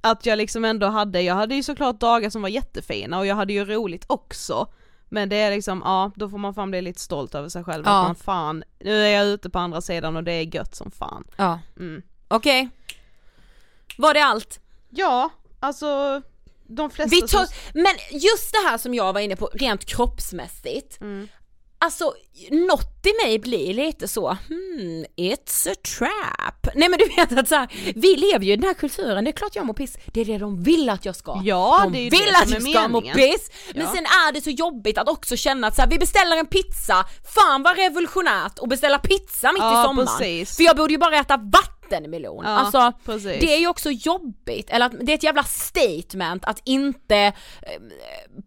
[0.00, 3.36] att jag liksom ändå hade, jag hade ju såklart dagar som var jättefina och jag
[3.36, 4.66] hade ju roligt också.
[5.08, 7.82] Men det är liksom, ja då får man fan bli lite stolt över sig själv
[7.86, 8.00] Ja.
[8.00, 10.90] att man fan, nu är jag ute på andra sidan och det är gött som
[10.90, 11.24] fan.
[11.36, 11.58] Ja.
[11.76, 12.02] Mm.
[12.28, 12.68] Okej.
[13.98, 14.60] Var det allt?
[14.90, 15.30] Ja,
[15.60, 16.22] alltså
[16.68, 19.84] de flesta Vi tar, som- men just det här som jag var inne på rent
[19.84, 20.98] kroppsmässigt.
[21.82, 22.14] Alltså
[22.50, 26.74] något i mig blir lite så, hmm, it's a trap.
[26.74, 29.30] Nej men du vet att så här, vi lever ju i den här kulturen, det
[29.30, 29.96] är klart jag mår piss.
[30.06, 31.40] Det är det de vill att jag ska.
[31.44, 33.50] Ja, de det är ju vill det att jag ska må piss.
[33.74, 33.92] Men Ja.
[33.94, 37.04] sen är det så jobbigt att också känna att så här, vi beställer en pizza,
[37.34, 40.08] fan vad revolutionärt att beställa pizza mitt Ja, i sommaren.
[40.18, 40.56] precis.
[40.56, 42.44] För jag borde ju bara äta vatten vattenmelon.
[42.44, 43.40] Ja, alltså precis.
[43.40, 47.32] det är ju också jobbigt, eller att det är ett jävla statement att inte eh,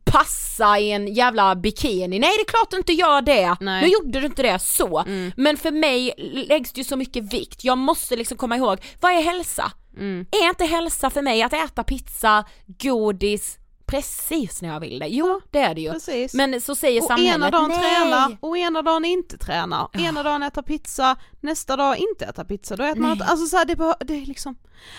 [0.04, 2.20] passa i en jävla bikini.
[2.20, 3.84] Nej det är klart du inte gör det, Nej.
[3.84, 5.00] nu gjorde du inte det så.
[5.00, 5.32] Mm.
[5.38, 9.12] Men för mig läggs det ju så mycket vikt, jag måste liksom komma ihåg, vad
[9.12, 9.72] är hälsa?
[9.98, 10.26] Mm.
[10.32, 15.08] Är inte hälsa för mig att äta pizza, godis, precis när jag vill det?
[15.08, 15.92] Jo det är det ju.
[15.92, 16.34] Precis.
[16.34, 17.80] Men så säger och samhället ena dagen nej.
[17.80, 19.90] träna och ena dagen inte träna.
[19.94, 22.76] Ena dagen äta pizza, nästa dag inte äta pizza.
[22.76, 23.12] Då äter man Nej.
[23.12, 24.56] inte, alltså så här, det, det är liksom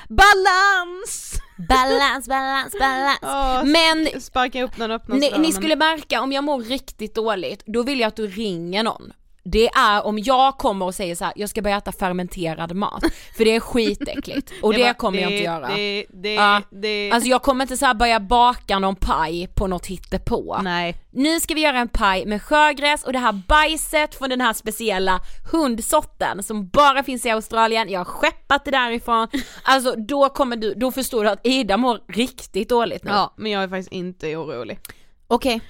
[0.08, 1.34] balans!
[1.68, 3.18] Balans, balans, balans.
[3.22, 7.62] Ja, Men Sparka upp den öppna ni, ni skulle märka om jag mår riktigt dåligt,
[7.66, 9.12] då vill jag att du ringer någon.
[9.46, 13.04] Det är om jag kommer och säger så här: jag ska börja äta fermenterad mat,
[13.36, 15.68] för det är skitäckligt och det, bara, kommer jag inte göra.
[15.68, 16.62] Det, det, Ja.
[16.70, 20.60] det, Alltså jag kommer inte så börja baka någon paj på något hittepå.
[20.62, 20.94] nej.
[21.16, 24.52] Nu ska vi göra en paj med sjögräs och det här bajset från den här
[24.52, 25.20] speciella
[25.52, 29.28] hundsorten som bara finns i Australien, jag har skeppat det därifrån.
[29.62, 33.10] Alltså då kommer du, då förstår du att Ida mår riktigt dåligt nu.
[33.10, 34.78] Ja, men jag är faktiskt inte orolig.
[35.26, 35.60] Okej.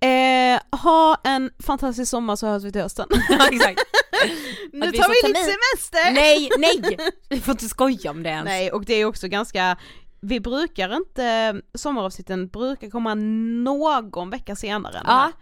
[0.00, 3.06] Eh, ha en fantastisk sommar så hörs vi till hösten.
[3.28, 3.80] Ja, exakt.
[4.72, 6.12] nu vi tar vi lite semester!
[6.12, 6.96] Nej, nej!
[7.28, 8.44] Du får inte skoja om det ens.
[8.44, 9.76] Nej, och det är också ganska,
[10.20, 15.32] vi brukar inte, sommaravsnitten brukar komma någon vecka senare Ja.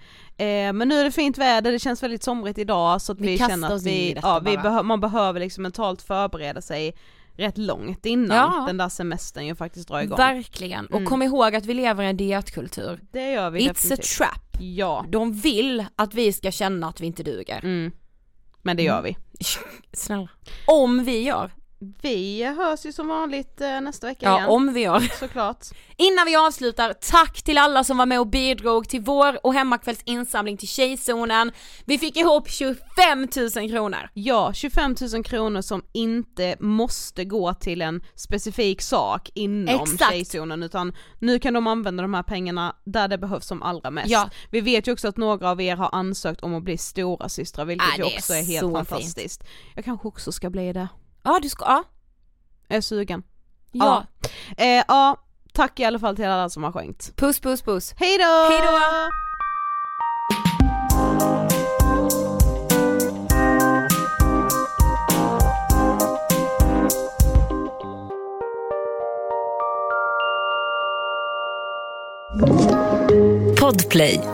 [0.45, 3.27] Eh, men nu är det fint väder, det känns väldigt somrigt idag så att Vi
[3.27, 6.95] vi, känner att vi, ja, vi behö- man behöver liksom mentalt förbereda sig
[7.37, 8.65] rätt långt innan Ja.
[8.67, 10.17] den där semestern ju faktiskt drar igång.
[10.17, 11.07] Verkligen, och Mm.
[11.09, 13.01] kom ihåg att vi lever i en dietkultur.
[13.13, 14.17] det gör vi It's a definitivt.
[14.19, 14.57] trap.
[14.61, 17.61] Ja, De vill att vi ska känna att vi inte duger.
[17.65, 17.93] mm.
[18.63, 19.17] men det gör vi.
[19.93, 20.29] Snälla.
[20.67, 21.51] Om vi gör.
[22.03, 24.49] Vi hörs ju som vanligt eh, nästa vecka Ja, igen.
[24.51, 25.01] om vi gör.
[25.01, 25.67] Såklart.
[25.97, 30.01] Innan vi avslutar, tack till alla som var med och bidrog till vår och Hemmakvälls
[30.05, 31.53] insamling till Tjejzonen.
[31.85, 34.11] Vi fick ihop 25 000 kronor.
[34.15, 40.11] Ja, 25 000 kronor som inte måste gå till en specifik sak inom Exakt.
[40.13, 44.09] tjejzonen utan nu kan de använda de här pengarna där det behövs som allra mest.
[44.11, 44.31] Ja.
[44.51, 47.65] Vi vet ju också att några av er har ansökt om att bli stora systrar
[47.65, 49.45] vilket Ah, ju också är helt fantastiskt.
[49.75, 50.89] Jag kanske också ska bli det.
[51.25, 51.85] Ja, du ska, ja.
[52.69, 53.23] Jag är sugen.
[53.73, 54.07] Ja.
[54.57, 55.17] Eh, ja,
[55.53, 57.17] tack i alla fall till alla som har skänkt.
[57.17, 57.95] Puss puss puss.
[57.97, 58.25] Hejdå!
[58.25, 58.79] Hejdå!
[73.61, 74.34] Podplay.